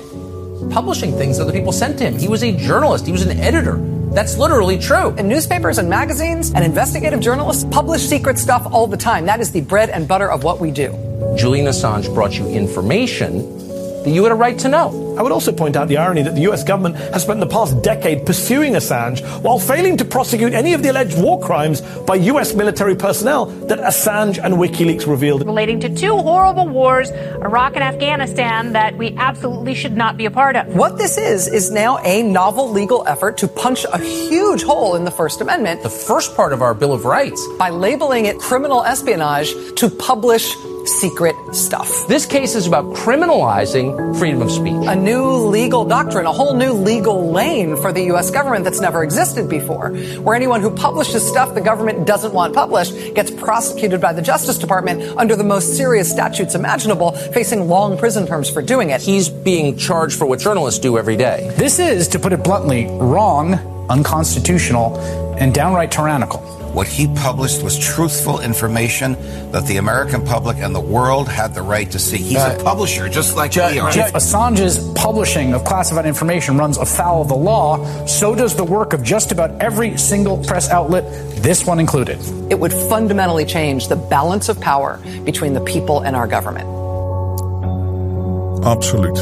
[0.70, 2.20] Publishing things that other people sent to him.
[2.20, 3.78] He was a journalist, he was an editor.
[4.14, 5.12] That's literally true.
[5.18, 9.26] And newspapers and magazines and investigative journalists publish secret stuff all the time.
[9.26, 10.92] That is the bread and butter of what we do.
[11.36, 13.60] Julian Assange brought you information
[14.04, 15.16] that you had a right to know.
[15.18, 17.82] I would also point out the irony that the US government has spent the past
[17.82, 22.54] decade pursuing Assange while failing to prosecute any of the alleged war crimes by US
[22.54, 25.44] military personnel that Assange and WikiLeaks revealed.
[25.44, 30.30] Relating to two horrible wars, Iraq and Afghanistan, that we absolutely should not be a
[30.30, 30.66] part of.
[30.68, 35.04] What this is, is now a novel legal effort to punch a huge hole in
[35.04, 35.82] the First Amendment.
[35.82, 37.46] The first part of our Bill of Rights.
[37.58, 40.54] By labeling it criminal espionage to publish
[40.86, 42.08] secret stuff.
[42.08, 44.86] This case is about criminalizing freedom of speech.
[44.86, 49.02] A new legal doctrine, a whole new legal lane for the US government that's never
[49.02, 54.12] existed before, where anyone who publishes stuff the government doesn't want published gets prosecuted by
[54.12, 58.90] the Justice Department under the most serious statutes imaginable, facing long prison terms for doing
[58.90, 59.00] it.
[59.00, 61.52] He's being charged for what journalists do every day.
[61.56, 63.54] This is, to put it bluntly, wrong,
[63.88, 64.96] unconstitutional,
[65.38, 66.59] and downright tyrannical.
[66.72, 69.16] What he published was truthful information
[69.50, 72.18] that the American public and the world had the right to see.
[72.18, 73.88] He's uh, a publisher, just like Jeff, we are.
[73.90, 78.92] If Assange's publishing of classified information runs afoul of the law, so does the work
[78.92, 81.04] of just about every single press outlet,
[81.42, 82.18] this one included.
[82.50, 86.68] It would fundamentally change the balance of power between the people and our government.
[88.64, 89.18] Absoluut.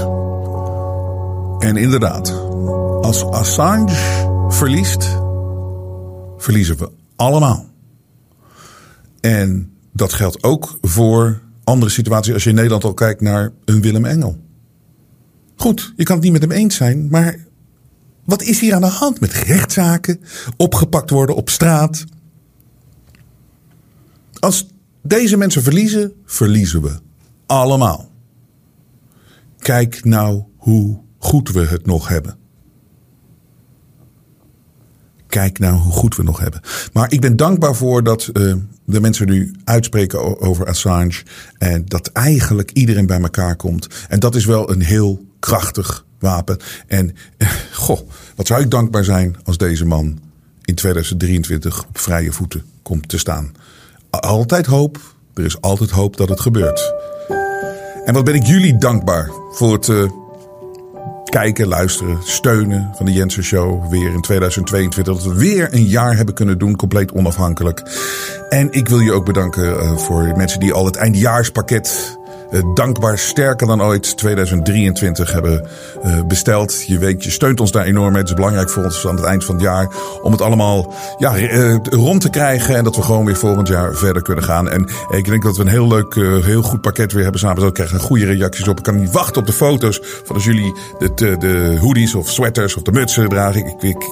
[1.62, 2.46] En inderdaad,
[3.00, 3.94] Als Assange
[4.48, 5.18] verliest,
[6.37, 7.66] verliezen we allemaal.
[9.20, 12.33] En dat geldt ook voor andere situaties.
[12.33, 14.38] Als je in Nederland al kijkt naar een Willem Engel.
[15.57, 17.46] Goed, je kan het niet met hem eens zijn, maar
[18.24, 20.20] wat is hier aan de hand met rechtszaken?
[20.57, 22.04] Opgepakt worden op straat.
[24.38, 24.66] Als
[25.02, 26.98] deze mensen verliezen, verliezen we
[27.46, 28.11] allemaal.
[29.59, 32.38] Kijk nou hoe goed we het nog hebben.
[35.28, 36.60] Kijk nou hoe goed we nog hebben.
[36.92, 41.22] Maar ik ben dankbaar voor dat uh, de mensen nu uitspreken over Assange.
[41.58, 43.86] En dat eigenlijk iedereen bij elkaar komt.
[44.08, 46.58] En dat is wel een heel krachtig wapen.
[46.86, 48.00] En uh, goh,
[48.36, 50.18] wat zou ik dankbaar zijn als deze man
[50.64, 53.52] in 2023 op vrije voeten komt te staan.
[54.10, 55.14] Altijd hoop.
[55.34, 56.94] Er is altijd hoop dat het gebeurt.
[58.04, 60.10] En wat ben ik jullie dankbaar voor het uh,
[61.28, 63.90] kijken, luisteren, steunen van de Jensen Show.
[63.90, 65.14] Weer in 2022.
[65.14, 67.82] Dat we weer een jaar hebben kunnen doen, compleet onafhankelijk.
[68.48, 72.17] En ik wil je ook bedanken uh, voor mensen die al het eindejaarspakket uh,
[72.74, 75.66] dankbaar sterker dan ooit 2023 hebben
[76.04, 76.87] uh, besteld.
[76.87, 78.20] Je weet, je steunt ons daar enorm mee.
[78.20, 79.88] Het is belangrijk voor ons aan het eind van het jaar
[80.22, 82.76] om het allemaal ja, uh, rond te krijgen.
[82.76, 84.68] En dat we gewoon weer volgend jaar verder kunnen gaan.
[84.68, 87.64] En ik denk dat we een heel leuk, heel goed pakket weer hebben samen.
[87.64, 88.78] We krijgen goede reacties op.
[88.78, 92.28] Ik kan niet wachten op de foto's van als jullie de, de, de hoodies of
[92.28, 93.66] sweaters of de mutsen dragen.
[93.66, 94.02] Ik, ik,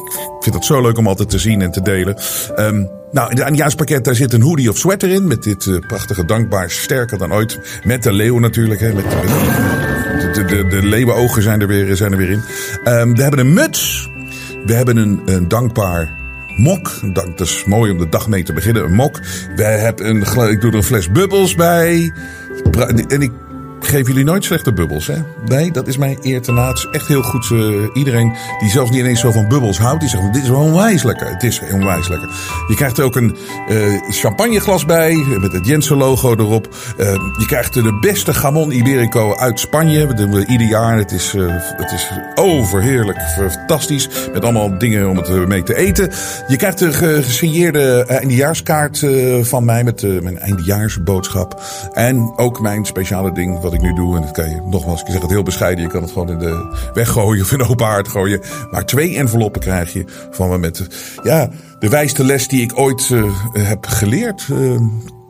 [0.41, 2.17] vind het zo leuk om altijd te zien en te delen.
[2.57, 5.27] Um, nou, in het eindjaarspakket daar zit een hoodie of sweater in.
[5.27, 7.81] Met dit uh, prachtige dankbaar sterker dan ooit.
[7.85, 8.81] Met de leeuw natuurlijk.
[8.81, 9.05] Hè, met,
[10.35, 12.43] de, de, de, leeuwenogen zijn er weer, zijn er weer in.
[12.85, 14.11] Um, we hebben een muts.
[14.65, 16.15] We hebben een, een dankbaar
[16.57, 16.91] mok.
[17.13, 18.85] Dat is mooi om de dag mee te beginnen.
[18.85, 19.21] Een mok.
[19.57, 22.13] We hebben een, ik doe er een fles bubbels bij.
[23.09, 23.33] En ik
[23.87, 25.17] geef jullie nooit slechte bubbels, hè?
[25.45, 26.75] Nee, dat is mijn eer te na.
[26.91, 27.51] Echt heel goed.
[27.53, 30.61] Uh, iedereen die zelfs niet ineens zo van bubbels houdt, die zegt: Dit is wel
[30.61, 31.29] onwijs lekker.
[31.29, 32.29] Het is onwijs lekker.
[32.69, 33.37] Je krijgt er ook een
[33.69, 36.69] uh, champagneglas bij, met het Jensen-logo erop.
[37.39, 40.07] Je krijgt de beste Gamon Iberico uit Spanje.
[40.07, 40.99] Dat doen we ieder jaar.
[40.99, 41.35] Het is,
[41.77, 44.09] het is overheerlijk, fantastisch.
[44.33, 46.11] Met allemaal dingen om het mee te eten.
[46.49, 49.07] Je krijgt de gesigneerde eindejaarskaart
[49.41, 51.63] van mij met mijn eindejaarsboodschap.
[51.93, 54.17] En ook mijn speciale ding wat ik nu doe.
[54.17, 55.85] En dat kan je nogmaals, ik zeg het heel bescheiden.
[55.85, 58.41] Je kan het gewoon in de weggooien of in open haard gooien.
[58.71, 60.87] Maar twee enveloppen krijg je van me met
[61.23, 64.49] ja, de wijste les die ik ooit uh, heb geleerd.
[64.51, 64.81] Uh,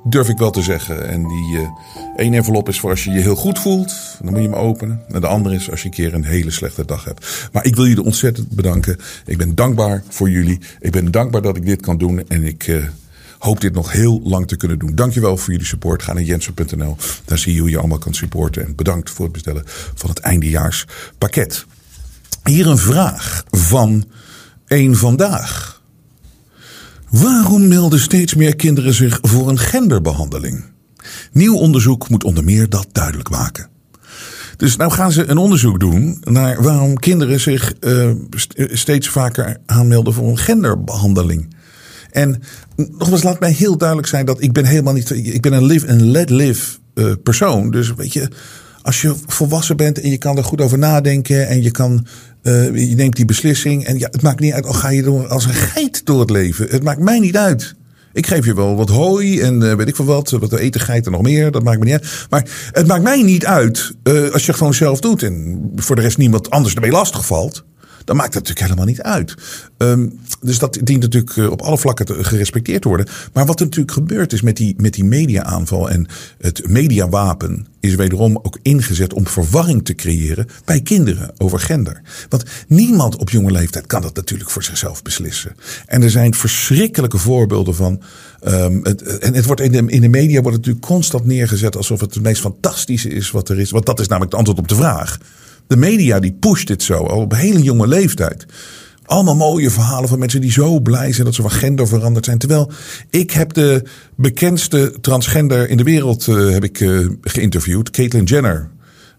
[0.05, 1.09] durf ik wel te zeggen.
[1.09, 1.69] En die uh,
[2.17, 3.95] één envelop is voor als je je heel goed voelt.
[4.23, 5.03] Dan moet je hem openen.
[5.09, 7.49] En de andere is als je een keer een hele slechte dag hebt.
[7.53, 8.97] Maar ik wil jullie ontzettend bedanken.
[9.27, 10.61] Ik ben dankbaar voor jullie.
[10.81, 12.29] Ik ben dankbaar dat ik dit kan doen.
[12.29, 12.91] En ik
[13.38, 14.94] hoop dit nog heel lang te kunnen doen.
[14.94, 16.03] Dankjewel voor jullie support.
[16.03, 16.96] Ga naar jensen.nl.
[17.25, 18.66] Daar zie je hoe je allemaal kan supporten.
[18.66, 19.62] En bedankt voor het bestellen
[19.94, 21.66] van het eindejaarspakket.
[22.44, 24.05] Hier een vraag van
[24.66, 25.83] een vandaag.
[27.11, 30.64] Waarom melden steeds meer kinderen zich voor een genderbehandeling?
[31.33, 33.68] Nieuw onderzoek moet onder meer dat duidelijk maken.
[34.57, 38.11] Dus nou gaan ze een onderzoek doen naar waarom kinderen zich uh,
[38.55, 41.55] steeds vaker aanmelden voor een genderbehandeling.
[42.16, 42.42] En
[42.76, 45.11] nogmaals, laat mij heel duidelijk zijn dat ik ben helemaal niet.
[45.11, 47.70] Ik ben een live en let live uh, persoon.
[47.70, 48.29] Dus weet je,
[48.83, 52.07] als je volwassen bent en je kan er goed over nadenken en je kan.
[52.42, 53.85] Uh, je neemt die beslissing.
[53.85, 54.66] En ja, het maakt niet uit.
[54.66, 56.66] Al ga je door als een geit door het leven.
[56.70, 57.74] Het maakt mij niet uit.
[58.12, 60.31] Ik geef je wel wat hooi en uh, weet ik veel wat.
[60.31, 61.50] Wat eten geiten nog meer.
[61.50, 62.26] Dat maakt me niet uit.
[62.31, 63.92] Maar het maakt mij niet uit
[64.33, 65.22] als je het gewoon zelf doet.
[65.22, 67.64] En voor de rest niemand anders ermee lastig valt
[68.07, 69.35] dan maakt het natuurlijk helemaal niet uit.
[69.79, 73.07] Um, dus dat dient natuurlijk op alle vlakken te, gerespecteerd te worden.
[73.33, 76.07] Maar wat er natuurlijk gebeurd is met die, met die media-aanval en
[76.38, 82.03] het mediawapen is wederom ook ingezet om verwarring te creëren bij kinderen over gender.
[82.29, 85.57] Want niemand op jonge leeftijd kan dat natuurlijk voor zichzelf beslissen.
[85.87, 88.03] En er zijn verschrikkelijke voorbeelden van.
[88.47, 91.77] Um, het, en het wordt in de, in de media wordt het natuurlijk constant neergezet
[91.77, 93.71] alsof het het meest fantastische is wat er is.
[93.71, 95.19] Want dat is namelijk het antwoord op de vraag.
[95.66, 98.46] De media die pusht dit zo, al op hele jonge leeftijd.
[99.05, 102.38] Allemaal mooie verhalen van mensen die zo blij zijn dat ze van gender veranderd zijn.
[102.38, 102.70] Terwijl
[103.11, 103.83] ik heb de
[104.16, 107.90] bekendste transgender in de wereld uh, heb ik, uh, geïnterviewd.
[107.90, 108.70] Caitlyn Jenner.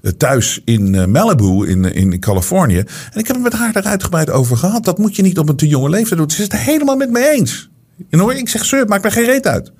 [0.01, 2.77] Uh, thuis in Malibu in, in Californië.
[2.77, 4.85] En ik heb het met haar daar uitgebreid over gehad.
[4.85, 6.31] Dat moet je niet op een te jonge leeftijd doen.
[6.31, 7.69] Ze is het helemaal met me eens.
[8.09, 9.71] En hoor, ik zeg, sir, maakt mij geen reet uit.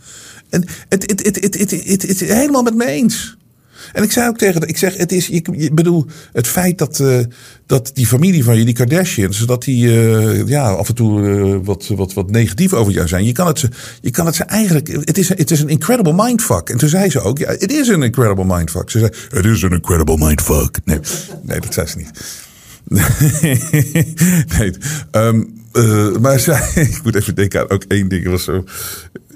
[0.49, 3.38] En het, het, het, het, het, het helemaal met me eens.
[3.94, 7.20] En ik zei ook tegen ik zeg, het is, ik bedoel, het feit dat, uh,
[7.66, 11.58] dat die familie van je, die Kardashians, dat die uh, ja, af en toe uh,
[11.63, 13.26] wat, wat, wat negatief over jou zijn.
[13.26, 13.70] Je kan het ze,
[14.02, 16.70] je kan het ze eigenlijk, het is, het is een incredible mindfuck.
[16.70, 18.90] En toen zei ze ook, ja, het is een incredible mindfuck.
[18.90, 20.78] Ze zei, het is een incredible mindfuck.
[20.84, 21.00] Nee,
[21.42, 22.12] nee, dat zei ze niet.
[24.58, 24.74] nee,
[25.12, 28.28] ehm, eh, maar zij, ik moet even denken aan ook één ding.
[28.28, 28.63] Was zo.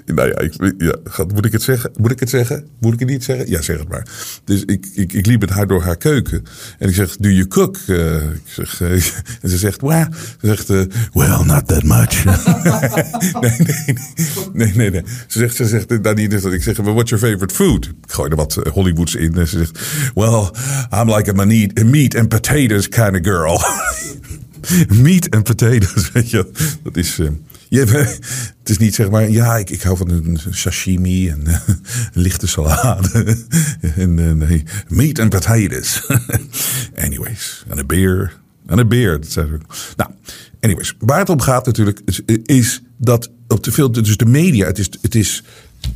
[0.06, 1.92] Nou ja, ik, ja, moet ik het zeggen?
[1.96, 2.66] Moet ik het zeggen?
[2.80, 3.50] Moet ik het niet zeggen?
[3.50, 4.06] Ja, zeg het maar.
[4.44, 6.44] Dus ik, ik, ik liep met haar door haar keuken.
[6.78, 7.78] En ik zeg, do you cook?
[7.86, 8.90] Eh, ik zeg, eh,
[9.42, 10.06] en ze zegt, well,
[10.40, 10.80] ze zegt, eh,
[11.12, 12.24] well, not that much.
[13.40, 13.96] nee,
[14.52, 15.02] nee, nee, nee.
[15.26, 17.84] Ze zegt, ze zegt, nou, niet dat ik zeg, what's your favorite food?
[17.86, 19.34] Ik gooi er wat Hollywoods in.
[19.34, 19.78] En ze zegt,
[20.14, 20.50] well,
[20.90, 23.60] I'm like a meat, meat and potatoes kind of girl.
[25.02, 26.50] Meat en potatoes, weet je.
[26.82, 27.18] Dat is.
[27.72, 27.86] Je,
[28.58, 31.42] het is niet zeg maar, ja, ik, ik hou van een sashimi en
[32.12, 33.36] lichte salade.
[33.96, 36.06] en eh, nee, meat en potatoes.
[36.96, 38.40] anyways, en een beer.
[38.66, 39.20] En een beer.
[39.20, 39.62] Dat zijn.
[39.96, 40.10] Nou,
[40.60, 44.66] anyways, waar het om gaat natuurlijk, is, is dat op te veel, dus de media,
[44.66, 45.42] het is, het is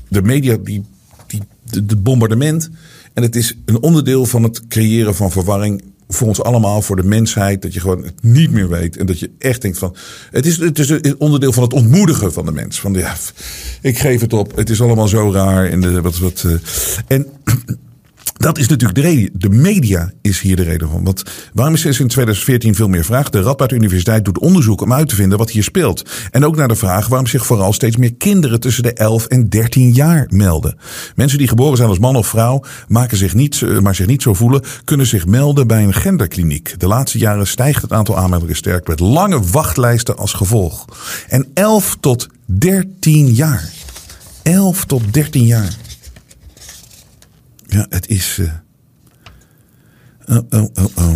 [0.09, 0.85] de media die,
[1.27, 1.43] die,
[1.85, 2.71] de bombardement.
[3.13, 7.05] En het is een onderdeel van het creëren van verwarring voor ons allemaal, voor de
[7.05, 8.97] mensheid, dat je gewoon het niet meer weet.
[8.97, 9.97] En dat je echt denkt van.
[10.31, 12.81] Het is, het is een onderdeel van het ontmoedigen van de mens.
[12.81, 13.17] Van ja,
[13.81, 14.57] ik geef het op.
[14.57, 15.71] Het is allemaal zo raar.
[15.71, 16.53] En, wat, wat, eh,
[17.07, 17.27] en
[18.37, 19.31] dat is natuurlijk de reden.
[19.33, 21.05] De media is hier de reden van.
[21.05, 21.23] Want
[21.53, 23.31] waarom is er in 2014 veel meer vraag?
[23.31, 26.11] De Radboud Universiteit doet onderzoek om uit te vinden wat hier speelt.
[26.31, 29.49] En ook naar de vraag waarom zich vooral steeds meer kinderen tussen de 11 en
[29.49, 30.79] 13 jaar melden.
[31.15, 34.23] Mensen die geboren zijn als man of vrouw, maken zich niet, eh, maar zich niet
[34.23, 36.75] zo voelen, kunnen zich melden bij een genderkliniek.
[36.79, 40.85] De laatste jaren stijgt het aantal aanmeldingen sterk met lange wachtlijsten als gevolg.
[41.29, 43.71] En 11 tot 13 jaar.
[44.43, 45.86] 11 tot 13 jaar.
[47.77, 48.39] Ja, het is.
[48.41, 48.53] eh,
[50.37, 51.13] Oh, oh, oh, oh.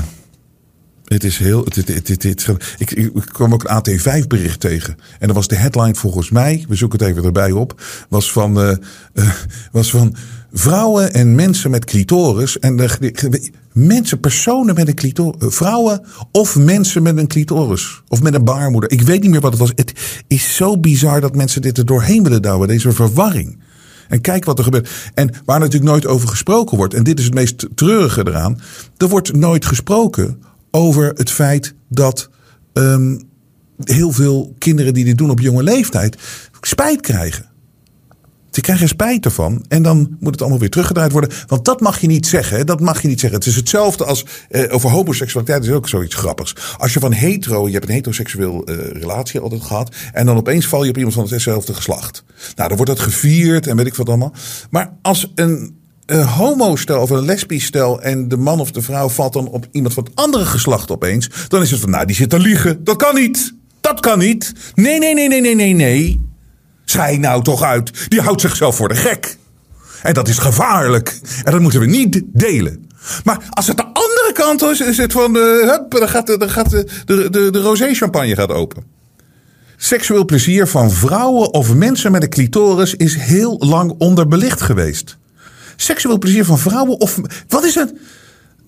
[1.05, 1.65] Het is heel.
[1.65, 4.97] Het, het, het, ik, ik kwam ook een AT5-bericht tegen.
[5.19, 6.65] En dat was de headline volgens mij.
[6.69, 7.83] We zoeken het even erbij op.
[8.09, 8.61] Was van.
[8.61, 8.71] eh,
[9.15, 9.31] eh,
[9.73, 10.15] was van
[10.53, 12.59] vrouwen en mensen met clitoris.
[12.59, 15.55] En de, mensen, personen met een clitoris.
[15.55, 18.03] Vrouwen of mensen met een clitoris.
[18.09, 18.91] Of met een baarmoeder.
[18.91, 19.73] Ik weet niet meer wat het was.
[19.75, 19.93] Het
[20.27, 22.69] is zo bizar dat mensen dit er doorheen willen douwen.
[22.69, 23.59] Deze verwarring.
[24.11, 24.91] En kijk wat er gebeurt.
[25.15, 26.95] En waar natuurlijk nooit over gesproken wordt.
[26.95, 28.61] En dit is het meest treurige eraan.
[28.97, 32.29] Er wordt nooit gesproken over het feit dat
[32.73, 33.19] ehm,
[33.85, 36.17] heel veel kinderen die dit doen op jonge leeftijd
[36.61, 37.50] spijt krijgen.
[38.51, 39.65] Ze krijgen spijt ervan.
[39.69, 41.31] En dan moet het allemaal weer teruggedraaid worden.
[41.47, 42.67] Want dat mag je niet zeggen.
[42.67, 43.39] Dat mag je niet zeggen.
[43.39, 45.65] Het is hetzelfde als eh, over homoseksualiteit.
[45.65, 46.55] is ook zoiets grappigs.
[46.79, 49.95] Als je van hetero, je hebt een heteroseksueel eh, relatie altijd gehad.
[50.13, 52.25] En dan opeens val je op iemand van hetzelfde geslacht.
[52.57, 54.33] Nou, dan wordt dat gevierd en weet ik wat allemaal.
[54.71, 55.79] Maar als een
[56.11, 59.67] een homo-stel of een lesbisch stel en de man of de vrouw valt dan op
[59.71, 61.31] iemand van het andere geslacht opeens.
[61.49, 62.85] Dan is het van, nou, die zit te liegen.
[62.85, 63.55] Dat kan niet.
[63.81, 64.53] Dat kan niet.
[64.75, 66.30] Nee, nee, nee, nee, nee, nee, nee.
[66.91, 68.11] Schij nou toch uit.
[68.11, 69.37] Die houdt zichzelf voor de gek.
[70.03, 71.21] En dat is gevaarlijk.
[71.45, 72.89] En dat moeten we niet delen.
[73.25, 76.39] Maar als het de andere kant is, is het van, eh, hup, dan gaat, de,
[76.39, 78.85] dan gaat de, de, de, de rosé-champagne gaat open.
[79.77, 85.17] Seksueel plezier van vrouwen of mensen met een clitoris is heel lang onderbelicht geweest.
[85.77, 87.21] Seksueel plezier van vrouwen of...
[87.49, 87.95] Wat is het?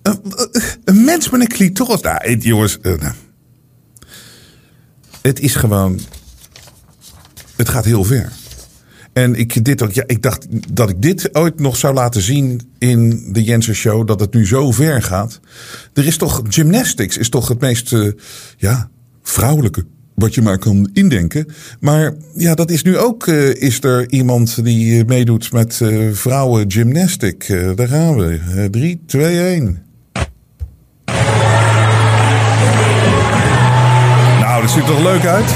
[0.03, 0.21] Een,
[0.85, 2.01] een mens met een clitoris.
[2.01, 2.81] Nou, jongens.
[2.81, 3.13] eh, nou.
[5.23, 6.01] Het is gewoon...
[7.63, 8.33] Het gaat heel ver.
[9.13, 13.29] En ik, dit, ja, ik dacht dat ik dit ooit nog zou laten zien in
[13.33, 14.07] de Jensen Show.
[14.07, 15.41] Dat het nu zo ver gaat.
[15.95, 16.43] Er is toch...
[16.49, 18.09] Gymnastics is toch het meest eh,
[18.57, 18.91] ja,
[19.23, 21.47] vrouwelijke wat je maar kan indenken.
[21.81, 23.27] Maar ja, dat is nu ook...
[23.27, 25.81] eh, is er iemand die eh, meedoet met
[26.13, 27.47] vrouwen gymnastic.
[27.75, 28.41] Daar gaan we.
[28.57, 29.83] Eh, 3, 2, 1.
[34.41, 35.55] Nou, dat ziet er toch leuk uit?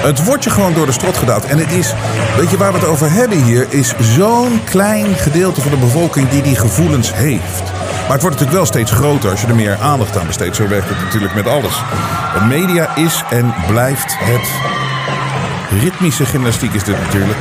[0.00, 1.44] Het wordt je gewoon door de strot gedouwd.
[1.44, 1.94] En het is,
[2.36, 6.28] weet je waar we het over hebben hier, is zo'n klein gedeelte van de bevolking
[6.28, 7.62] die die gevoelens heeft.
[8.10, 10.56] Maar het wordt natuurlijk wel steeds groter als je er meer aandacht aan besteedt.
[10.56, 11.82] Zo werkt het natuurlijk met alles.
[12.34, 14.50] De media is en blijft het.
[15.80, 17.40] Ritmische gymnastiek is dit natuurlijk.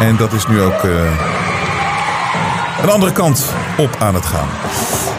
[0.00, 0.90] En dat is nu ook eh,
[2.82, 3.44] een andere kant
[3.78, 4.48] op aan het gaan.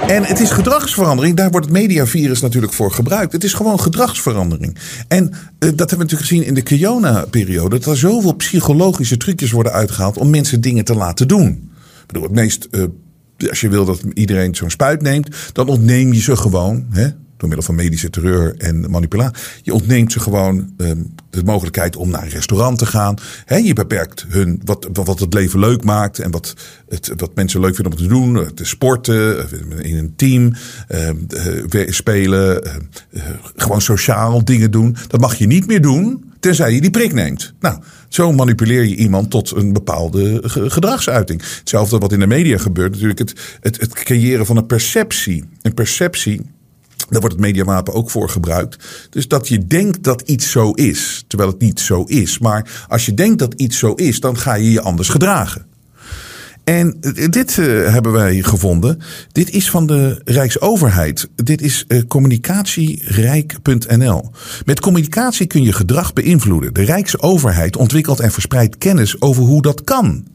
[0.09, 1.35] En het is gedragsverandering.
[1.35, 3.31] Daar wordt het mediavirus natuurlijk voor gebruikt.
[3.31, 4.77] Het is gewoon gedragsverandering.
[5.07, 7.79] En eh, dat hebben we natuurlijk gezien in de Kiona-periode.
[7.79, 11.71] Dat er zoveel psychologische trucjes worden uitgehaald om mensen dingen te laten doen.
[12.01, 12.83] Ik bedoel, het meest, eh,
[13.49, 16.85] als je wil dat iedereen zo'n spuit neemt, dan ontneem je ze gewoon.
[16.89, 17.07] Hè?
[17.39, 19.43] Door middel van medische terreur en manipulatie.
[19.61, 23.15] Je ontneemt ze gewoon ehm, de mogelijkheid om naar een restaurant te gaan.
[23.63, 26.53] Je beperkt hun wat, wat het leven leuk maakt en wat,
[26.89, 28.53] het, wat mensen leuk vinden om te doen.
[28.53, 29.47] Te sporten,
[29.81, 30.53] in een team,
[30.87, 31.15] ehm,
[31.69, 32.73] eh, spelen, eh,
[33.55, 34.95] gewoon sociaal dingen doen.
[35.07, 37.53] Dat mag je niet meer doen tenzij je die prik neemt.
[37.59, 41.41] Nou, zo manipuleer je iemand tot een bepaalde gedragsuiting.
[41.59, 45.43] Hetzelfde wat in de media gebeurt, natuurlijk het, het, het creëren van een perceptie.
[45.61, 46.41] Een perceptie
[47.09, 49.07] daar wordt het mediawapen ook voor gebruikt.
[49.09, 52.39] Dus dat je denkt dat iets zo is, terwijl het niet zo is.
[52.39, 55.67] Maar als je denkt dat iets zo is, dan ga je je anders gedragen.
[56.69, 56.97] En
[57.29, 58.99] dit uh, hebben wij gevonden.
[59.31, 61.29] Dit is van de Rijksoverheid.
[61.35, 64.31] Dit is uh, communicatierijk.nl.
[64.65, 66.73] Met communicatie kun je gedrag beïnvloeden.
[66.73, 70.25] De Rijksoverheid ontwikkelt en verspreidt kennis over hoe dat kan.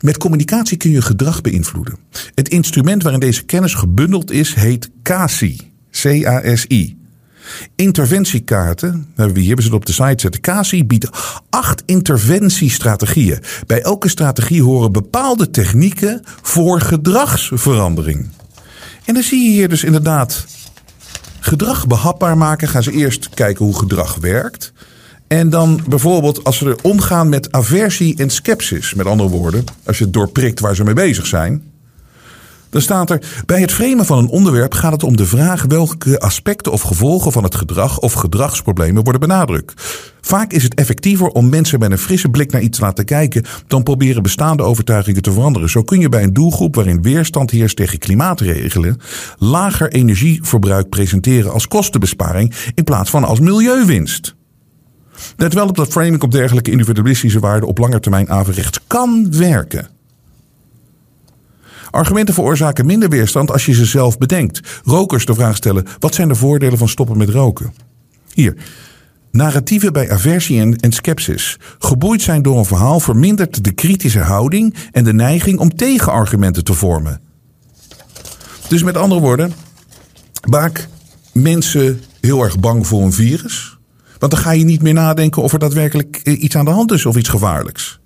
[0.00, 1.98] Met communicatie kun je gedrag beïnvloeden.
[2.34, 5.72] Het instrument waarin deze kennis gebundeld is heet CASI.
[5.90, 6.96] C-A-S-I.
[7.76, 10.40] Interventiekaarten, we hier hebben ze het op de site zetten.
[10.40, 11.08] CASI biedt
[11.50, 13.38] acht interventiestrategieën.
[13.66, 18.28] Bij elke strategie horen bepaalde technieken voor gedragsverandering.
[19.04, 20.46] En dan zie je hier dus inderdaad
[21.40, 22.68] gedrag behapbaar maken.
[22.68, 24.72] Gaan ze eerst kijken hoe gedrag werkt.
[25.32, 28.94] En dan bijvoorbeeld als ze omgaan met aversie en sceptisch.
[28.94, 31.62] Met andere woorden, als je het doorprikt waar ze mee bezig zijn.
[32.70, 36.20] Dan staat er, bij het framen van een onderwerp gaat het om de vraag welke
[36.20, 39.82] aspecten of gevolgen van het gedrag of gedragsproblemen worden benadrukt.
[40.20, 43.44] Vaak is het effectiever om mensen met een frisse blik naar iets te laten kijken
[43.66, 45.70] dan proberen bestaande overtuigingen te veranderen.
[45.70, 49.00] Zo kun je bij een doelgroep waarin weerstand heerst tegen klimaatregelen
[49.38, 54.34] lager energieverbruik presenteren als kostenbesparing in plaats van als milieuwinst.
[55.36, 59.88] Let wel op dat framing op dergelijke individualistische waarden op lange termijn averechts kan werken.
[61.90, 64.80] Argumenten veroorzaken minder weerstand als je ze zelf bedenkt.
[64.84, 67.74] Rokers de vraag stellen: wat zijn de voordelen van stoppen met roken?
[68.34, 68.56] Hier.
[69.30, 71.58] Narratieven bij aversie en, en sceptisch.
[71.78, 76.74] Geboeid zijn door een verhaal vermindert de kritische houding en de neiging om tegenargumenten te
[76.74, 77.20] vormen.
[78.68, 79.52] Dus met andere woorden,
[80.48, 80.88] maak
[81.32, 83.78] mensen heel erg bang voor een virus.
[84.22, 86.92] Want dan ga je niet meer nadenken of er daadwerkelijk eh, iets aan de hand
[86.92, 88.00] is of iets gevaarlijks.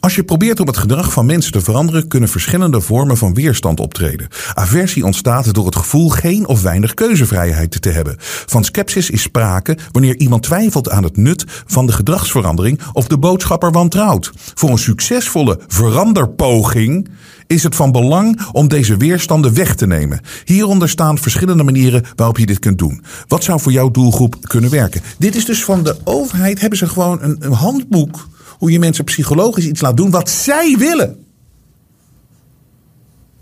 [0.00, 3.80] Als je probeert om het gedrag van mensen te veranderen, kunnen verschillende vormen van weerstand
[3.80, 4.28] optreden.
[4.54, 8.16] Aversie ontstaat door het gevoel geen of weinig keuzevrijheid te hebben.
[8.18, 13.18] Van sceptisch is sprake wanneer iemand twijfelt aan het nut van de gedragsverandering of de
[13.18, 14.32] boodschapper wantrouwt.
[14.54, 17.08] Voor een succesvolle veranderpoging
[17.52, 20.20] is het van belang om deze weerstanden weg te nemen.
[20.44, 23.02] Hieronder staan verschillende manieren waarop je dit kunt doen.
[23.28, 25.00] Wat zou voor jouw doelgroep kunnen werken?
[25.18, 28.28] Dit is dus van de overheid, hebben ze gewoon een, een handboek
[28.58, 31.24] hoe je mensen psychologisch iets laat doen wat zij willen.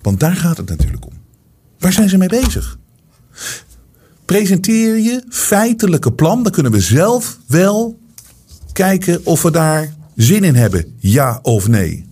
[0.02, 1.12] Want daar gaat het natuurlijk om.
[1.78, 2.78] Waar zijn ze mee bezig?
[4.24, 7.98] Presenteer je feitelijke plan, dan kunnen we zelf wel
[8.72, 12.09] kijken of we daar zin in hebben, ja of nee.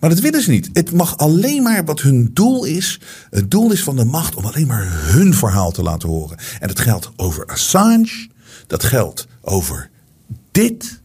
[0.00, 0.70] Maar dat willen ze niet.
[0.72, 3.00] Het mag alleen maar wat hun doel is.
[3.30, 6.38] Het doel is van de macht om alleen maar hun verhaal te laten horen.
[6.60, 8.28] En dat geldt over Assange.
[8.66, 9.90] Dat geldt over
[10.50, 11.02] dit.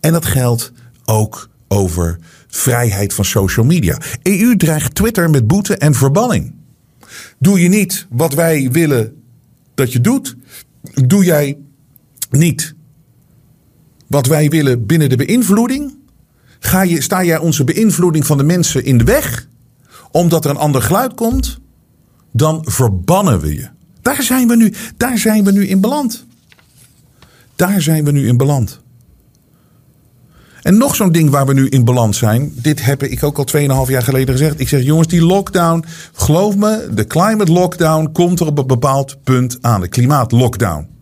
[0.00, 0.72] En dat geldt
[1.04, 2.18] ook over
[2.48, 3.98] vrijheid van social media.
[4.22, 6.54] EU dreigt Twitter met boete en verbanning.
[7.38, 9.22] Doe je niet wat wij willen
[9.74, 10.36] dat je doet,
[10.94, 11.58] doe jij
[12.30, 12.74] niet
[14.06, 15.95] wat wij willen binnen de beïnvloeding,
[16.66, 19.48] ga je, sta jij onze beïnvloeding van de mensen in de weg,
[20.10, 21.58] omdat er een ander geluid komt,
[22.32, 23.68] dan verbannen we je.
[24.02, 26.26] Daar zijn we nu, daar zijn we nu in beland.
[27.56, 28.80] Daar zijn we nu in beland.
[30.62, 32.52] En nog zo'n ding waar we nu in balans zijn.
[32.54, 33.46] Dit heb ik ook al
[33.86, 34.60] 2,5 jaar geleden gezegd.
[34.60, 39.16] Ik zeg jongens, die lockdown, geloof me, de climate lockdown komt er op een bepaald
[39.24, 39.80] punt aan.
[39.80, 40.95] De klimaatlockdown.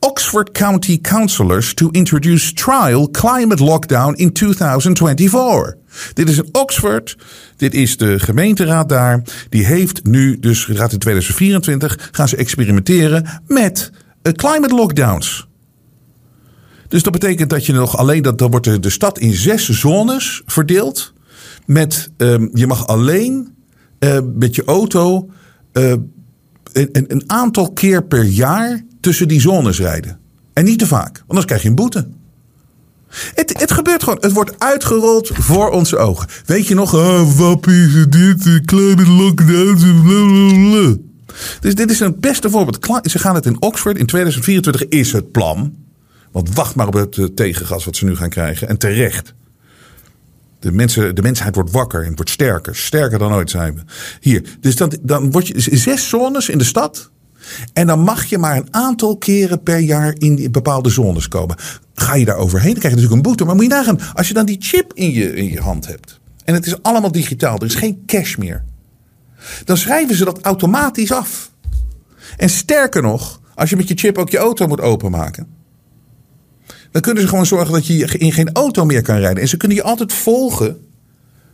[0.00, 5.76] Oxford County councillors to introduce trial climate lockdown in 2024.
[6.14, 7.16] Dit is in Oxford.
[7.56, 9.22] Dit is de gemeenteraad daar.
[9.48, 13.90] Die heeft nu, dus gaat in 2024, gaan ze experimenteren met
[14.22, 15.48] uh, climate lockdowns.
[16.88, 19.68] Dus dat betekent dat je nog alleen dat dan wordt de, de stad in zes
[19.68, 21.12] zones verdeeld.
[21.66, 23.54] Met um, je mag alleen
[23.98, 25.30] uh, met je auto
[25.72, 26.12] een,
[26.92, 30.18] een, aantal keer per jaar tussen die zones rijden.
[30.52, 32.08] En niet te vaak, anders krijg je een boete.
[33.10, 34.18] Het, het gebeurt gewoon.
[34.20, 36.28] Het wordt uitgerold voor onze ogen.
[36.46, 36.94] Weet je nog?
[36.94, 40.96] Ah, wappie, dit, kleine lockdowns, blablabla.
[41.60, 42.86] Dus dit is een beste voorbeeld.
[43.02, 43.98] Ze gaan het in Oxford.
[43.98, 45.74] In 2024 is het plan.
[46.30, 48.68] Want wacht maar op het eh, tegengas wat ze nu gaan krijgen.
[48.68, 49.34] En terecht.
[50.60, 52.76] De, mensen, de mensheid wordt wakker en wordt sterker.
[52.76, 53.80] Sterker dan ooit zijn we.
[54.20, 54.42] Hier.
[54.60, 57.10] Dus dan, dan word je zes zones in de stad.
[57.72, 61.56] En dan mag je maar een aantal keren per jaar in bepaalde zones komen.
[61.94, 63.44] Ga je daar overheen, dan krijg je natuurlijk een boete.
[63.44, 66.20] Maar moet je nagaan, als je dan die chip in je, in je hand hebt.
[66.44, 68.64] En het is allemaal digitaal, er is geen cash meer.
[69.64, 71.50] Dan schrijven ze dat automatisch af.
[72.36, 75.46] En sterker nog, als je met je chip ook je auto moet openmaken.
[76.90, 79.42] Dan kunnen ze gewoon zorgen dat je in geen auto meer kan rijden.
[79.42, 80.78] En ze kunnen je altijd volgen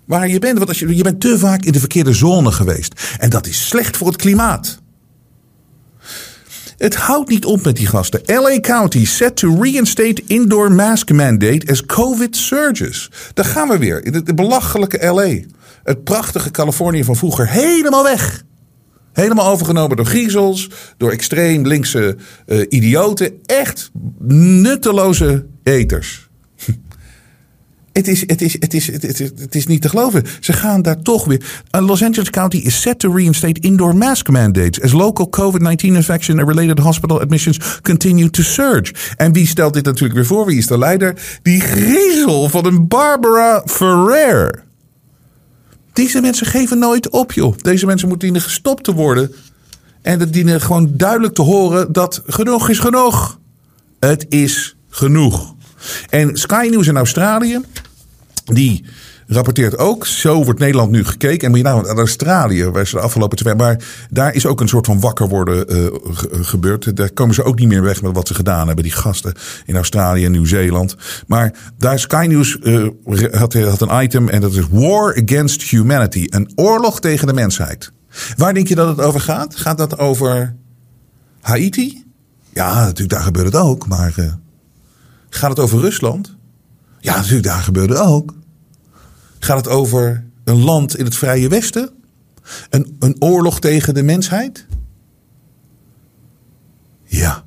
[0.05, 0.57] waar je bent.
[0.57, 3.17] Want als je, je bent te vaak in de verkeerde zone geweest.
[3.19, 4.79] En dat is slecht voor het klimaat.
[6.79, 8.21] Het houdt niet op met die gasten.
[8.27, 13.11] LA County set to reinstate indoor mask mandate as COVID surges.
[13.35, 14.05] Daar gaan we weer.
[14.05, 15.39] In het belachelijke LA.
[15.83, 17.49] Het prachtige Californië van vroeger.
[17.49, 18.45] Helemaal weg.
[19.13, 22.17] Helemaal overgenomen door griezels, door extreem linkse
[22.47, 23.33] uh, idioten.
[23.47, 23.91] Echt
[24.29, 26.26] nutteloze eters.
[27.97, 30.23] Het is, het, is, het, is, het, is, het is niet te geloven.
[30.41, 31.65] Ze gaan daar toch weer.
[31.71, 36.39] Uh, Los Angeles County is set to reinstate indoor mask mandates as local COVID-19 infection
[36.39, 38.95] and related hospital admissions continue to surge.
[39.17, 40.47] En wie stelt dit natuurlijk weer voor?
[40.47, 41.39] Wie is de leider?
[41.43, 44.65] Die griezel van een Barbara Ferrer.
[45.93, 47.57] Deze mensen geven nooit op, joh.
[47.57, 49.35] Deze mensen moeten dienen gestopt te worden.
[50.03, 53.39] En het dienen gewoon duidelijk te horen dat genoeg is genoeg.
[53.99, 55.55] Het is genoeg.
[56.11, 57.61] En Sky News in Australië,
[58.55, 58.85] die
[59.27, 60.07] rapporteert ook.
[60.07, 61.41] Zo wordt Nederland nu gekeken.
[61.41, 64.61] En moet je nou aan Australië, waar ze de afgelopen twee maar daar is ook
[64.61, 65.87] een soort van wakker worden uh,
[66.45, 66.97] gebeurd.
[66.97, 69.35] Daar komen ze ook niet meer weg met wat ze gedaan hebben, die gasten
[69.65, 70.97] in Australië en Nieuw-Zeeland.
[71.27, 72.89] Maar daar Sky News uh,
[73.33, 76.27] had, had een item en dat is War Against Humanity.
[76.29, 77.93] Een oorlog tegen de mensheid.
[78.37, 79.57] Waar denk je dat het over gaat?
[79.57, 80.57] Gaat dat over
[81.41, 82.05] Haiti?
[82.53, 83.89] Ja, natuurlijk, daar gebeurt het ook.
[83.89, 84.33] Maar uh,
[85.31, 86.36] gaat het over Rusland?
[87.01, 88.35] Ja, natuurlijk, daar gebeurt het ook.
[89.39, 91.91] Gaat het over een land in het Vrije Westen?
[92.71, 94.67] Een, een oorlog tegen de mensheid?
[97.05, 97.45] Ja,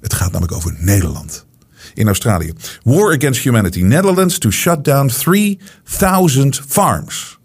[0.00, 1.46] het gaat namelijk over Nederland.
[1.94, 2.52] In Australië.
[2.82, 3.80] War against humanity.
[3.80, 7.38] Netherlands to shut down 3000 farms.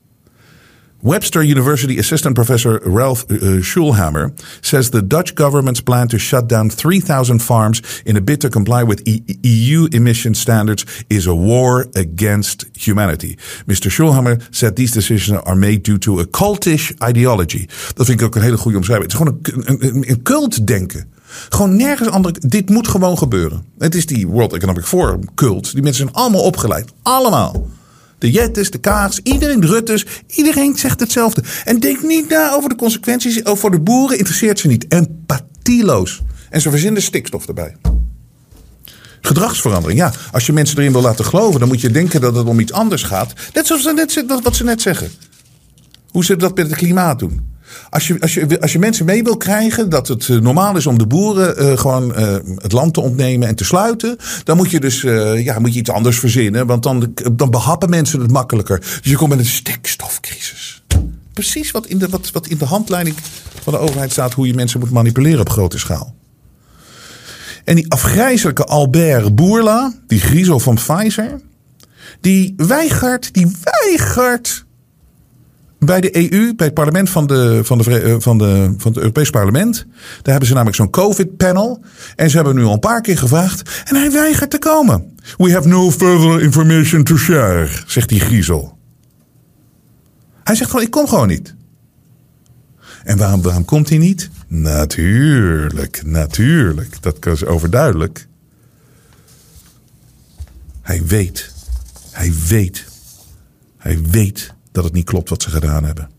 [1.01, 4.31] Webster University assistant professor Ralph uh, Schulhammer
[4.61, 8.83] says the Dutch government's plan to shut down 3,000 farms in a bid to comply
[8.83, 13.37] with e EU emission standards is a war against humanity.
[13.67, 13.91] Mr.
[13.91, 17.67] Schulhammer said these decisions are made due to a cultish ideology.
[17.93, 19.11] Dat vind ik ook een hele goede omschrijving.
[19.11, 21.15] Het is gewoon een, een, een cult denken.
[21.49, 22.39] Gewoon nergens anders.
[22.39, 23.65] Dit moet gewoon gebeuren.
[23.77, 25.73] Het is die World Economic Forum cult.
[25.73, 26.93] Die mensen zijn allemaal opgeleid.
[27.01, 27.67] Allemaal.
[28.17, 31.43] De Jettes, de Kaats, iedereen, de Ruttes, iedereen zegt hetzelfde.
[31.65, 33.41] En denk niet na over de consequenties.
[33.43, 34.85] Voor de boeren interesseert ze niet.
[34.89, 36.21] Empathieloos.
[36.49, 37.75] En ze verzinnen stikstof erbij.
[39.21, 39.99] Gedragsverandering.
[39.99, 42.59] Ja, als je mensen erin wil laten geloven, dan moet je denken dat het om
[42.59, 43.33] iets anders gaat.
[43.53, 45.11] Net zoals ze net, wat ze net zeggen.
[46.09, 47.55] Hoe ze dat met het klimaat doen.
[47.89, 50.87] Als je, als, je, als je mensen mee wil krijgen dat het eh, normaal is
[50.87, 54.71] om de boeren uh, gewoon uh, het land te ontnemen en te sluiten, dan moet
[54.71, 55.01] je dus
[55.43, 56.67] ja, moet je iets anders verzinnen.
[56.67, 58.79] Want dan, dan behappen mensen het makkelijker.
[58.79, 60.83] Dus je komt met een stikstofcrisis.
[61.33, 63.15] Precies wat in, de, wat, wat in de handleiding
[63.63, 66.15] van de overheid staat hoe je mensen moet manipuleren op grote schaal.
[67.63, 71.41] En die afgrijzelijke Albert Bourla, die griezel van Pfizer,
[72.21, 74.65] die weigert, die weigert
[75.79, 79.29] bij de EU, bij het parlement van, de, van, de, van, de, van het Europees
[79.29, 79.85] Parlement.
[80.21, 81.83] Daar hebben ze namelijk zo'n COVID-panel.
[82.15, 83.83] En ze hebben nu al een paar keer gevraagd.
[83.85, 85.15] En hij weigert te komen.
[85.37, 88.77] We have no further information to share, zegt die griezel.
[90.43, 91.55] Hij zegt gewoon, ik kom gewoon niet.
[93.03, 94.29] En waarom, waarom komt hij niet?
[94.47, 97.01] Natuurlijk, natuurlijk.
[97.01, 98.27] Dat is overduidelijk.
[100.81, 101.51] Hij weet.
[102.11, 102.85] Hij weet.
[103.77, 106.09] Hij weet dat het niet klopt wat ze gedaan hebben.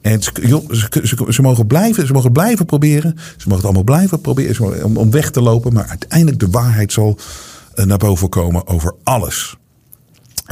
[0.00, 3.14] En joh, ze, ze, ze, mogen blijven, ze mogen blijven proberen.
[3.16, 5.72] Ze mogen het allemaal blijven proberen om, om weg te lopen.
[5.72, 7.18] Maar uiteindelijk de waarheid zal
[7.74, 9.56] uh, naar boven komen over alles.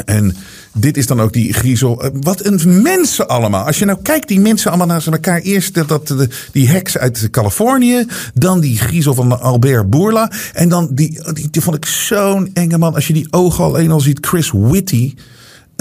[0.05, 0.37] En
[0.75, 2.05] dit is dan ook die griezel.
[2.05, 3.64] Uh, wat een mensen allemaal.
[3.64, 5.41] Als je nou kijkt, die mensen allemaal naar elkaar.
[5.41, 6.14] Eerst dat, dat,
[6.53, 8.07] die heks uit Californië.
[8.35, 10.33] Dan die griezel van Albert Bourla.
[10.53, 12.95] En dan die, die, die vond ik zo'n enge man.
[12.95, 14.27] Als je die ogen alleen al ziet.
[14.27, 15.14] Chris Whitty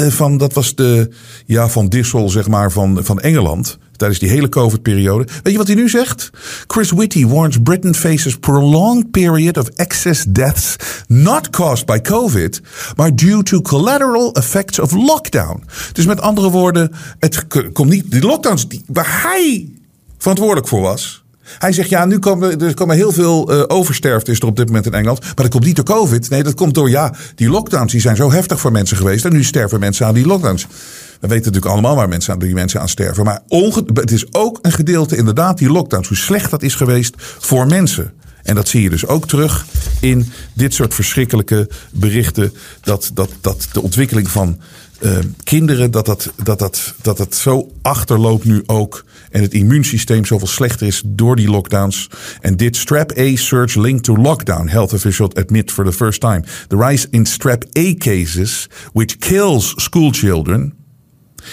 [0.06, 1.10] van, dat was de,
[1.46, 3.78] ja, van Dissel, zeg maar, van, van Engeland.
[3.96, 5.28] Tijdens die hele COVID-periode.
[5.44, 6.30] Weet je wat hij nu zegt?
[6.68, 10.76] Chris Whitty warns Britain faces prolonged period of excess deaths.
[11.08, 12.62] Not caused by COVID,
[12.96, 15.64] maar due to collateral effects of lockdown.
[15.94, 18.12] Dus met andere woorden, het komt niet.
[18.12, 19.70] Die lockdowns die, waar hij
[20.18, 21.24] verantwoordelijk voor was.
[21.58, 24.66] Hij zegt, ja, nu komen er komen heel veel uh, oversterfte is er op dit
[24.68, 25.22] moment in Engeland.
[25.22, 26.30] Maar dat komt niet door COVID.
[26.30, 29.26] Nee, dat komt door, ja, die lockdowns die zijn zo heftig voor mensen geweest.
[29.26, 30.68] En nu sterven mensen aan die lockdowns.
[31.20, 33.24] We weten natuurlijk allemaal waar mensen aan, die mensen aan sterven.
[33.26, 33.42] Maar
[33.94, 36.08] het is ook een gedeelte inderdaad, die lockdowns.
[36.08, 38.14] Hoe slecht dat is geweest voor mensen.
[38.44, 39.66] En dat zie je dus ook terug
[40.00, 42.54] in dit soort verschrikkelijke berichten.
[42.82, 44.60] Dat, dat, dat de ontwikkeling van
[45.00, 49.06] uh, kinderen, dat dat, dat, dat, dat dat zo achterloopt nu ook.
[49.32, 52.10] En het immuunsysteem zoveel slechter is door die lockdowns.
[52.42, 56.44] En dit strap A surge linked to lockdown, health officials admit for the first time.
[56.68, 60.74] The rise in strap A cases, which kills school children,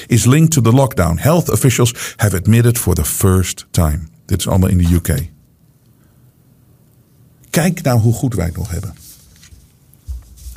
[0.07, 1.19] is linked to the lockdown.
[1.19, 4.01] Health officials have admitted for the first time.
[4.27, 5.33] Dit is allemaal in de UK.
[7.51, 8.95] Kijk nou hoe goed wij het nog hebben.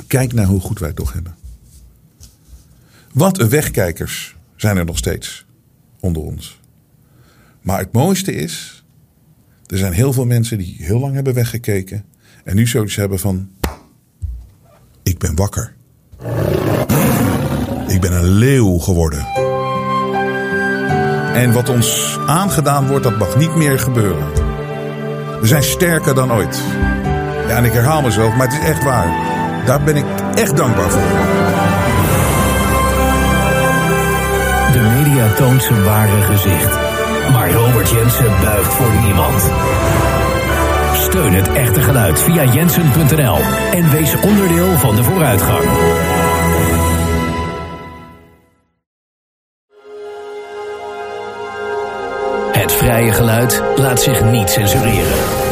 [0.08, 1.36] Kijk nou hoe goed wij het nog hebben.
[3.14, 5.46] Wat wegkijkers zijn er nog steeds
[6.00, 6.57] onder ons.
[7.68, 8.84] Maar het mooiste is,
[9.66, 12.04] er zijn heel veel mensen die heel lang hebben weggekeken
[12.44, 13.50] en nu zoiets hebben van,
[15.04, 15.76] ik ben wakker.
[17.88, 19.20] Ik ben een leeuw geworden.
[21.34, 24.34] En wat ons aangedaan wordt, dat mag niet meer gebeuren.
[25.42, 26.62] We zijn sterker dan ooit.
[27.48, 29.08] Ja, en ik herhaal mezelf, maar het is echt waar.
[29.66, 30.06] Daar ben ik
[30.36, 31.02] echt dankbaar voor.
[34.72, 36.87] De media toont zijn ware gezicht.
[37.32, 39.52] Maar Robert Jensen buigt voor niemand.
[40.94, 43.38] Steun het echte geluid via jensen.nl
[43.72, 45.64] en wees onderdeel van de vooruitgang.
[52.52, 55.47] Het vrije geluid laat zich niet censureren.